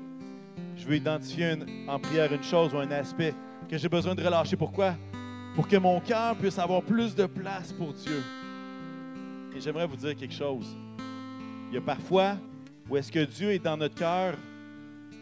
je 0.83 0.89
veux 0.89 0.97
identifier 0.97 1.55
en 1.87 1.97
prière 1.97 2.33
une 2.33 2.43
chose 2.43 2.73
ou 2.73 2.77
un 2.77 2.91
aspect 2.91 3.33
que 3.69 3.77
j'ai 3.77 3.87
besoin 3.87 4.15
de 4.15 4.21
relâcher. 4.21 4.57
Pourquoi? 4.57 4.95
Pour 5.55 5.65
que 5.65 5.77
mon 5.77 6.01
cœur 6.01 6.35
puisse 6.35 6.59
avoir 6.59 6.81
plus 6.81 7.15
de 7.15 7.25
place 7.25 7.71
pour 7.71 7.93
Dieu. 7.93 8.21
Et 9.55 9.61
j'aimerais 9.61 9.87
vous 9.87 9.95
dire 9.95 10.13
quelque 10.13 10.33
chose. 10.33 10.77
Il 11.69 11.75
y 11.75 11.77
a 11.77 11.81
parfois 11.81 12.35
où 12.89 12.97
est-ce 12.97 13.09
que 13.09 13.23
Dieu 13.23 13.51
est 13.51 13.63
dans 13.63 13.77
notre 13.77 13.95
cœur 13.95 14.35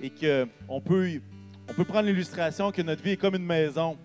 et 0.01 0.09
qu'on 0.09 0.81
peut, 0.81 1.21
on 1.69 1.73
peut 1.73 1.85
prendre 1.85 2.07
l'illustration 2.07 2.71
que 2.71 2.81
notre 2.81 3.03
vie 3.03 3.11
est 3.11 3.17
comme 3.17 3.35
une 3.35 3.45
maison, 3.45 3.99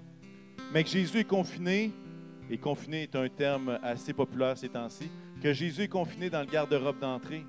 mais 0.75 0.85
que 0.85 0.91
Jésus 0.91 1.21
est 1.21 1.25
confiné, 1.25 1.91
et 2.51 2.59
confiné 2.59 3.05
est 3.05 3.17
un 3.17 3.31
terme 3.31 3.79
assez 3.83 4.13
populaire 4.13 4.59
ces 4.59 4.69
temps-ci, 4.69 5.11
que 5.43 5.55
Jésus 5.55 5.85
est 5.85 5.89
confiné 5.89 6.29
dans 6.29 6.41
le 6.41 6.47
garde-robe 6.47 7.01
d'entrée. 7.01 7.47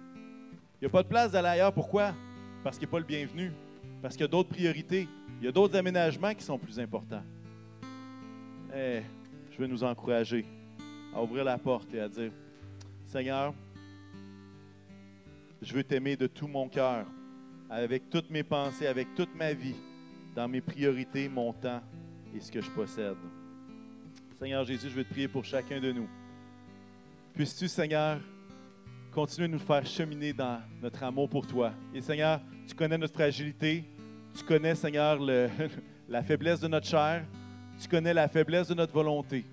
Il 0.79 0.83
n'y 0.83 0.87
a 0.87 0.89
pas 0.91 1.03
de 1.03 1.09
place 1.09 1.33
d'aller 1.33 1.49
ailleurs. 1.49 1.73
Pourquoi? 1.73 2.13
Parce 2.63 2.77
qu'il 2.77 2.87
n'est 2.87 2.91
pas 2.91 2.99
le 2.99 3.05
bienvenu. 3.05 3.51
Parce 4.01 4.15
qu'il 4.15 4.21
y 4.21 4.25
a 4.25 4.29
d'autres 4.29 4.49
priorités. 4.49 5.07
Il 5.39 5.45
y 5.45 5.47
a 5.47 5.51
d'autres 5.51 5.75
aménagements 5.75 6.33
qui 6.33 6.43
sont 6.43 6.57
plus 6.57 6.79
importants. 6.79 7.23
Eh, 8.73 9.01
je 9.51 9.57
veux 9.57 9.67
nous 9.67 9.83
encourager 9.83 10.45
à 11.13 11.21
ouvrir 11.21 11.43
la 11.43 11.57
porte 11.57 11.93
et 11.93 11.99
à 11.99 12.09
dire, 12.09 12.31
Seigneur, 13.05 13.53
je 15.61 15.73
veux 15.73 15.83
t'aimer 15.83 16.15
de 16.15 16.27
tout 16.27 16.47
mon 16.47 16.67
cœur, 16.67 17.05
avec 17.69 18.09
toutes 18.09 18.29
mes 18.29 18.43
pensées, 18.43 18.87
avec 18.87 19.13
toute 19.15 19.33
ma 19.35 19.53
vie, 19.53 19.75
dans 20.35 20.47
mes 20.47 20.61
priorités, 20.61 21.27
mon 21.29 21.53
temps 21.53 21.81
et 22.35 22.39
ce 22.39 22.51
que 22.51 22.61
je 22.61 22.69
possède. 22.69 23.17
Seigneur 24.39 24.63
Jésus, 24.65 24.89
je 24.89 24.95
veux 24.95 25.03
te 25.03 25.09
prier 25.09 25.27
pour 25.27 25.43
chacun 25.43 25.79
de 25.79 25.91
nous. 25.91 26.07
Puisses-tu, 27.33 27.67
Seigneur, 27.67 28.19
continuer 29.11 29.47
de 29.47 29.53
nous 29.53 29.59
faire 29.59 29.85
cheminer 29.85 30.33
dans 30.33 30.61
notre 30.81 31.01
amour 31.03 31.27
pour 31.27 31.47
toi. 31.47 31.73
Et 31.93 32.01
Seigneur, 32.01 32.39
tu 32.67 32.75
connais 32.75 32.97
notre 32.97 33.13
fragilité, 33.13 33.83
tu 34.35 34.43
connais, 34.43 34.75
Seigneur, 34.75 35.19
la 36.09 36.23
faiblesse 36.23 36.59
de 36.59 36.67
notre 36.67 36.85
chair, 36.85 37.23
tu 37.79 37.87
connais 37.87 38.13
la 38.13 38.27
faiblesse 38.27 38.67
de 38.67 38.73
notre 38.73 38.93
volonté. 38.93 39.45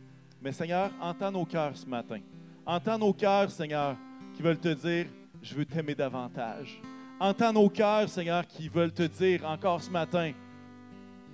Mais 0.43 0.53
Seigneur, 0.53 0.91
entends 1.01 1.31
nos 1.31 1.45
cœurs 1.45 1.77
ce 1.77 1.87
matin. 1.87 2.21
Entends 2.67 2.99
nos 2.99 3.13
cœurs, 3.13 3.51
Seigneur, 3.51 3.97
qui 4.35 4.43
veulent 4.43 4.59
te 4.59 4.75
dire, 4.75 5.07
je 5.43 5.55
veux 5.55 5.65
t'aimer 5.65 5.95
davantage. 5.95 6.81
Entends 7.21 7.53
nos 7.53 7.69
cœurs, 7.69 8.09
Seigneur, 8.09 8.47
qui 8.47 8.69
veulent 8.69 8.93
te 8.93 9.05
dire 9.05 9.45
encore 9.47 9.81
ce 9.81 9.91
matin, 9.91 10.33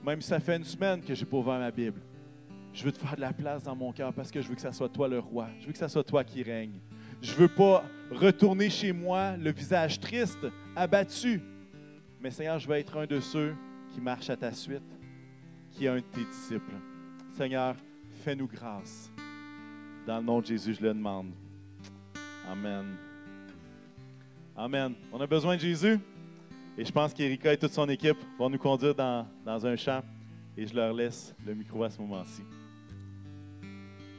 même 0.04 0.20
si 0.20 0.28
ça 0.28 0.40
fait 0.40 0.56
une 0.56 0.64
semaine 0.64 1.00
que 1.02 1.14
j'ai 1.14 1.24
pas 1.24 1.38
ouvert 1.38 1.58
ma 1.58 1.70
Bible, 1.70 2.00
je 2.72 2.84
veux 2.84 2.92
te 2.92 2.98
faire 2.98 3.16
de 3.16 3.20
la 3.20 3.32
place 3.32 3.64
dans 3.64 3.74
mon 3.74 3.92
cœur 3.92 4.12
parce 4.12 4.30
que 4.30 4.40
je 4.40 4.48
veux 4.48 4.54
que 4.54 4.60
ça 4.60 4.72
soit 4.72 4.88
toi 4.88 5.08
le 5.08 5.18
roi. 5.18 5.48
Je 5.60 5.66
veux 5.66 5.72
que 5.72 5.78
ça 5.78 5.88
soit 5.88 6.04
toi 6.04 6.22
qui 6.22 6.42
règne. 6.42 6.78
Je 7.20 7.34
veux 7.34 7.48
pas 7.48 7.84
retourner 8.10 8.70
chez 8.70 8.92
moi 8.92 9.36
le 9.36 9.50
visage 9.50 9.98
triste, 9.98 10.46
abattu. 10.76 11.40
Mais 12.20 12.30
Seigneur, 12.30 12.58
je 12.58 12.68
veux 12.68 12.76
être 12.76 12.98
un 12.98 13.06
de 13.06 13.18
ceux 13.18 13.54
qui 13.92 14.00
marche 14.00 14.28
à 14.28 14.36
ta 14.36 14.52
suite, 14.52 14.82
qui 15.70 15.86
est 15.86 15.88
un 15.88 15.96
de 15.96 16.00
tes 16.00 16.24
disciples. 16.24 16.74
Seigneur, 17.32 17.74
fais-nous 18.22 18.46
grâce. 18.46 19.10
Dans 20.06 20.18
le 20.18 20.24
nom 20.24 20.40
de 20.40 20.46
Jésus, 20.46 20.74
je 20.74 20.82
le 20.82 20.92
demande. 20.92 21.32
Amen. 22.46 22.96
Amen. 24.54 24.94
On 25.12 25.20
a 25.20 25.26
besoin 25.26 25.56
de 25.56 25.60
Jésus. 25.60 25.98
Et 26.76 26.84
je 26.84 26.92
pense 26.92 27.14
qu'Erika 27.14 27.52
et 27.52 27.56
toute 27.56 27.72
son 27.72 27.88
équipe 27.88 28.18
vont 28.38 28.50
nous 28.50 28.58
conduire 28.58 28.94
dans, 28.94 29.26
dans 29.44 29.66
un 29.66 29.76
champ. 29.76 30.02
Et 30.56 30.66
je 30.66 30.74
leur 30.74 30.92
laisse 30.92 31.34
le 31.46 31.54
micro 31.54 31.82
à 31.84 31.90
ce 31.90 31.98
moment-ci. 32.00 32.42